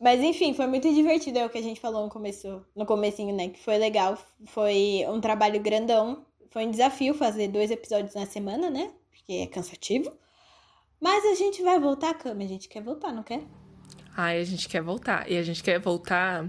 Mas 0.00 0.20
enfim, 0.22 0.54
foi 0.54 0.66
muito 0.66 0.92
divertido, 0.92 1.38
é 1.38 1.46
o 1.46 1.50
que 1.50 1.58
a 1.58 1.62
gente 1.62 1.80
falou 1.80 2.04
no 2.04 2.10
começo, 2.10 2.64
no 2.74 2.86
comecinho, 2.86 3.34
né? 3.34 3.48
Que 3.48 3.58
foi 3.58 3.76
legal. 3.76 4.18
Foi 4.46 5.04
um 5.08 5.20
trabalho 5.20 5.60
grandão. 5.60 6.24
Foi 6.50 6.66
um 6.66 6.70
desafio 6.70 7.12
fazer 7.12 7.48
dois 7.48 7.70
episódios 7.70 8.14
na 8.14 8.24
semana, 8.24 8.70
né? 8.70 8.92
Porque 9.10 9.32
é 9.32 9.46
cansativo. 9.46 10.10
Mas 11.00 11.24
a 11.26 11.34
gente 11.34 11.62
vai 11.62 11.78
voltar, 11.78 12.14
Cama. 12.14 12.42
A 12.42 12.46
gente 12.46 12.68
quer 12.68 12.82
voltar, 12.82 13.12
não 13.12 13.22
quer? 13.22 13.42
Ai, 14.16 14.40
a 14.40 14.44
gente 14.44 14.68
quer 14.68 14.80
voltar. 14.80 15.30
E 15.30 15.36
a 15.36 15.42
gente 15.42 15.62
quer 15.62 15.78
voltar 15.78 16.48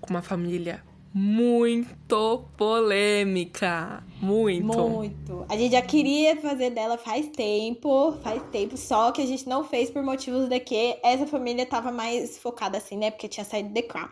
com 0.00 0.10
uma 0.10 0.20
família 0.20 0.84
muito 1.14 2.44
polêmica. 2.56 4.04
Muito. 4.20 4.66
Muito. 4.66 5.46
A 5.48 5.56
gente 5.56 5.72
já 5.72 5.80
queria 5.80 6.36
fazer 6.36 6.70
dela 6.70 6.98
faz 6.98 7.26
tempo, 7.28 8.12
faz 8.22 8.42
tempo, 8.50 8.76
só 8.76 9.10
que 9.10 9.22
a 9.22 9.26
gente 9.26 9.48
não 9.48 9.64
fez 9.64 9.90
por 9.90 10.02
motivos 10.02 10.48
de 10.48 10.60
que 10.60 10.98
essa 11.02 11.26
família 11.26 11.64
tava 11.64 11.90
mais 11.90 12.36
focada 12.36 12.76
assim, 12.76 12.98
né? 12.98 13.10
Porque 13.10 13.26
tinha 13.26 13.44
saído 13.44 13.72
The 13.72 13.82
Crown. 13.82 14.10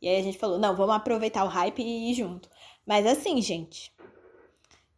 E 0.00 0.08
aí 0.08 0.18
a 0.18 0.22
gente 0.22 0.38
falou, 0.38 0.58
não, 0.58 0.74
vamos 0.74 0.94
aproveitar 0.94 1.44
o 1.44 1.48
hype 1.48 1.82
e 1.82 2.10
ir 2.10 2.14
junto. 2.14 2.48
Mas 2.86 3.06
assim, 3.06 3.42
gente, 3.42 3.92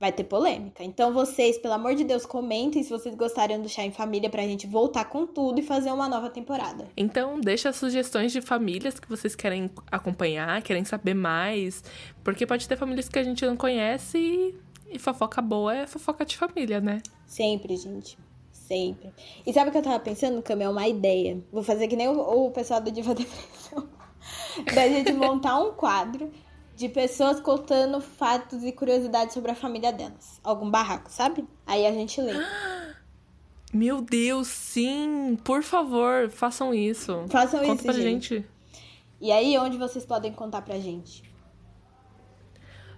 vai 0.01 0.11
ter 0.11 0.25
polêmica. 0.25 0.83
Então 0.83 1.13
vocês, 1.13 1.59
pelo 1.59 1.75
amor 1.75 1.95
de 1.95 2.05
Deus, 2.05 2.25
comentem 2.25 2.83
se 2.83 2.89
vocês 2.89 3.15
gostariam 3.15 3.61
do 3.61 3.69
Chá 3.69 3.85
em 3.85 3.91
Família 3.91 4.31
pra 4.31 4.43
gente 4.43 4.67
voltar 4.67 5.05
com 5.05 5.27
tudo 5.27 5.61
e 5.61 5.63
fazer 5.63 5.93
uma 5.93 6.09
nova 6.09 6.31
temporada. 6.31 6.89
Então 6.97 7.39
deixa 7.39 7.71
sugestões 7.71 8.33
de 8.33 8.41
famílias 8.41 8.99
que 8.99 9.07
vocês 9.07 9.35
querem 9.35 9.71
acompanhar, 9.93 10.63
querem 10.63 10.85
saber 10.85 11.13
mais, 11.13 11.85
porque 12.25 12.47
pode 12.47 12.67
ter 12.67 12.79
famílias 12.79 13.11
que 13.11 13.19
a 13.19 13.23
gente 13.23 13.45
não 13.45 13.57
conhece 13.57 14.17
e, 14.17 14.55
e 14.91 14.99
fofoca 14.99 15.43
boa 15.43 15.77
é 15.77 15.87
fofoca 15.87 16.25
de 16.25 16.39
família, 16.39 16.81
né? 16.81 17.03
Sempre, 17.27 17.77
gente. 17.77 18.19
Sempre. 18.51 19.13
E 19.47 19.53
sabe 19.53 19.69
o 19.69 19.73
que 19.73 19.79
eu 19.79 19.83
tava 19.83 20.01
pensando, 20.01 20.41
Cam? 20.41 20.63
É 20.63 20.69
uma 20.69 20.89
ideia. 20.89 21.39
Vou 21.53 21.63
fazer 21.63 21.89
que 21.89 21.97
nem 21.97 22.09
o, 22.09 22.47
o 22.47 22.51
pessoal 22.51 22.81
do 22.81 22.91
Diva 22.91 23.15
Depressão. 23.15 23.87
da 24.75 24.89
gente 24.89 25.13
montar 25.13 25.59
um 25.59 25.73
quadro 25.73 26.31
de 26.81 26.89
pessoas 26.89 27.39
contando 27.41 28.01
fatos 28.01 28.65
e 28.65 28.73
curiosidades 28.73 29.35
sobre 29.35 29.51
a 29.51 29.55
família 29.55 29.93
delas. 29.93 30.41
Algum 30.43 30.71
barraco, 30.71 31.11
sabe? 31.11 31.45
Aí 31.67 31.87
a 31.87 31.93
gente 31.93 32.19
lê. 32.23 32.33
Meu 33.71 34.01
Deus, 34.01 34.49
sim! 34.49 35.39
Por 35.45 35.63
favor, 35.63 36.31
façam 36.31 36.73
isso. 36.73 37.27
Façam 37.29 37.61
Conta 37.61 37.75
isso, 37.75 37.85
pra 37.85 37.93
gente. 37.93 38.37
gente. 38.37 38.49
E 39.21 39.31
aí, 39.31 39.59
onde 39.59 39.77
vocês 39.77 40.07
podem 40.07 40.33
contar 40.33 40.63
pra 40.63 40.79
gente? 40.79 41.23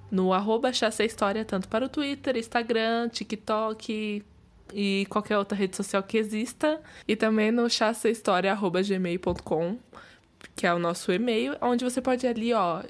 No 0.09 0.33
arroba 0.33 0.71
História, 0.71 1.45
tanto 1.45 1.69
para 1.69 1.85
o 1.85 1.89
Twitter, 1.89 2.37
Instagram, 2.37 3.09
TikTok 3.09 4.25
e 4.73 5.07
qualquer 5.11 5.39
outra 5.39 5.59
rede 5.59 5.77
social 5.77 6.05
que 6.05 6.19
exista. 6.19 6.81
E 7.09 7.17
também 7.17 7.51
no 7.51 7.69
chassahistoria.gmail.com, 7.69 9.77
que 10.55 10.69
é 10.69 10.73
o 10.73 10.79
nosso 10.79 11.11
e-mail, 11.11 11.57
onde 11.61 11.85
você 11.85 12.01
pode 12.01 12.29
ali, 12.29 12.53
ó, 12.53 12.85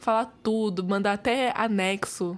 falar 0.00 0.34
tudo, 0.42 0.82
mandar 0.84 1.12
até 1.12 1.52
anexo 1.56 2.36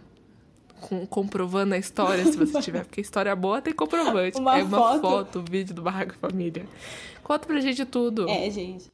com- 0.81 1.07
comprovando 1.07 1.75
a 1.75 1.79
história, 1.79 2.25
se 2.25 2.37
você 2.37 2.61
tiver. 2.61 2.85
Porque 2.85 3.01
história 3.01 3.35
boa 3.37 3.63
tem 3.63 3.73
comprovante. 3.73 4.39
Uma 4.39 4.59
é 4.59 4.63
uma 4.65 4.79
foto. 4.79 5.01
foto, 5.01 5.45
vídeo 5.49 5.75
do 5.75 5.83
Barraco 5.83 6.15
Família. 6.17 6.67
Conta 7.23 7.47
pra 7.47 7.61
gente 7.61 7.85
tudo. 7.85 8.29
É, 8.29 8.51
gente. 8.51 8.91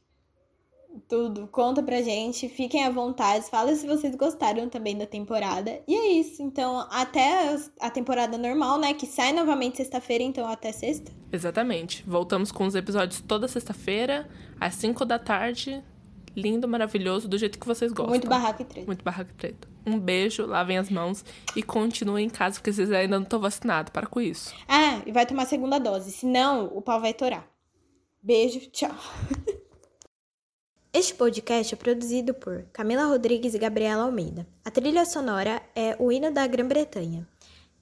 Tudo. 1.07 1.47
Conta 1.47 1.81
pra 1.81 2.01
gente. 2.01 2.47
Fiquem 2.49 2.83
à 2.83 2.89
vontade. 2.89 3.45
Fala 3.49 3.73
se 3.75 3.87
vocês 3.87 4.15
gostaram 4.15 4.67
também 4.69 4.97
da 4.97 5.05
temporada. 5.05 5.79
E 5.87 5.95
é 5.95 6.11
isso. 6.13 6.41
Então, 6.41 6.85
até 6.91 7.57
a 7.79 7.89
temporada 7.89 8.37
normal, 8.37 8.79
né? 8.79 8.93
Que 8.93 9.05
sai 9.07 9.31
novamente 9.31 9.77
sexta-feira, 9.77 10.23
então 10.23 10.47
até 10.47 10.71
sexta. 10.71 11.11
Exatamente. 11.31 12.03
Voltamos 12.07 12.51
com 12.51 12.65
os 12.65 12.75
episódios 12.75 13.21
toda 13.21 13.47
sexta-feira, 13.47 14.27
às 14.59 14.75
5 14.75 15.05
da 15.05 15.17
tarde. 15.17 15.81
Lindo, 16.39 16.67
maravilhoso, 16.67 17.27
do 17.27 17.37
jeito 17.37 17.59
que 17.59 17.67
vocês 17.67 17.91
gostam. 17.91 18.09
Muito 18.09 18.27
barraco 18.27 18.61
e 18.61 18.65
treta. 18.65 18.87
Muito 18.87 19.03
barraco 19.03 19.33
preto. 19.35 19.67
Um 19.85 19.99
beijo, 19.99 20.45
lavem 20.45 20.77
as 20.77 20.89
mãos 20.89 21.25
e 21.55 21.61
continuem 21.61 22.27
em 22.27 22.29
casa, 22.29 22.55
porque 22.55 22.71
vocês 22.71 22.91
ainda 22.91 23.17
não 23.17 23.23
estão 23.23 23.39
vacinados. 23.39 23.91
Para 23.91 24.07
com 24.07 24.21
isso. 24.21 24.53
Ah, 24.67 25.01
e 25.05 25.11
vai 25.11 25.25
tomar 25.25 25.43
a 25.43 25.45
segunda 25.45 25.79
dose. 25.79 26.11
Senão, 26.11 26.71
o 26.73 26.81
pau 26.81 26.99
vai 26.99 27.13
torar. 27.13 27.45
Beijo, 28.21 28.59
tchau. 28.71 28.95
Este 30.91 31.13
podcast 31.13 31.73
é 31.73 31.77
produzido 31.77 32.33
por 32.33 32.63
Camila 32.73 33.05
Rodrigues 33.05 33.53
e 33.53 33.59
Gabriela 33.59 34.03
Almeida. 34.03 34.47
A 34.65 34.71
trilha 34.71 35.05
sonora 35.05 35.61
é 35.75 35.95
o 35.99 36.11
hino 36.11 36.31
da 36.31 36.47
Grã-Bretanha. 36.47 37.27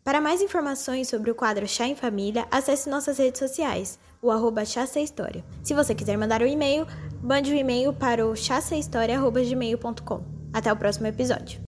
Para 0.07 0.21
mais 0.21 0.41
informações 0.41 1.09
sobre 1.09 1.29
o 1.29 1.35
quadro 1.35 1.67
Chá 1.67 1.85
em 1.85 1.93
Família, 1.93 2.47
acesse 2.49 2.89
nossas 2.89 3.17
redes 3.17 3.39
sociais, 3.39 3.99
o 4.21 4.31
arroba 4.31 4.63
Chá 4.63 4.87
Sem 4.87 5.03
História. 5.03 5.43
Se 5.61 5.73
você 5.73 5.93
quiser 5.93 6.17
mandar 6.17 6.41
um 6.41 6.45
e-mail, 6.45 6.87
mande 7.21 7.51
um 7.51 7.57
e-mail 7.57 7.91
para 7.91 8.25
o 8.25 8.33
chassahistoria.gmail.com. 8.33 10.23
Até 10.53 10.71
o 10.71 10.77
próximo 10.77 11.07
episódio. 11.07 11.66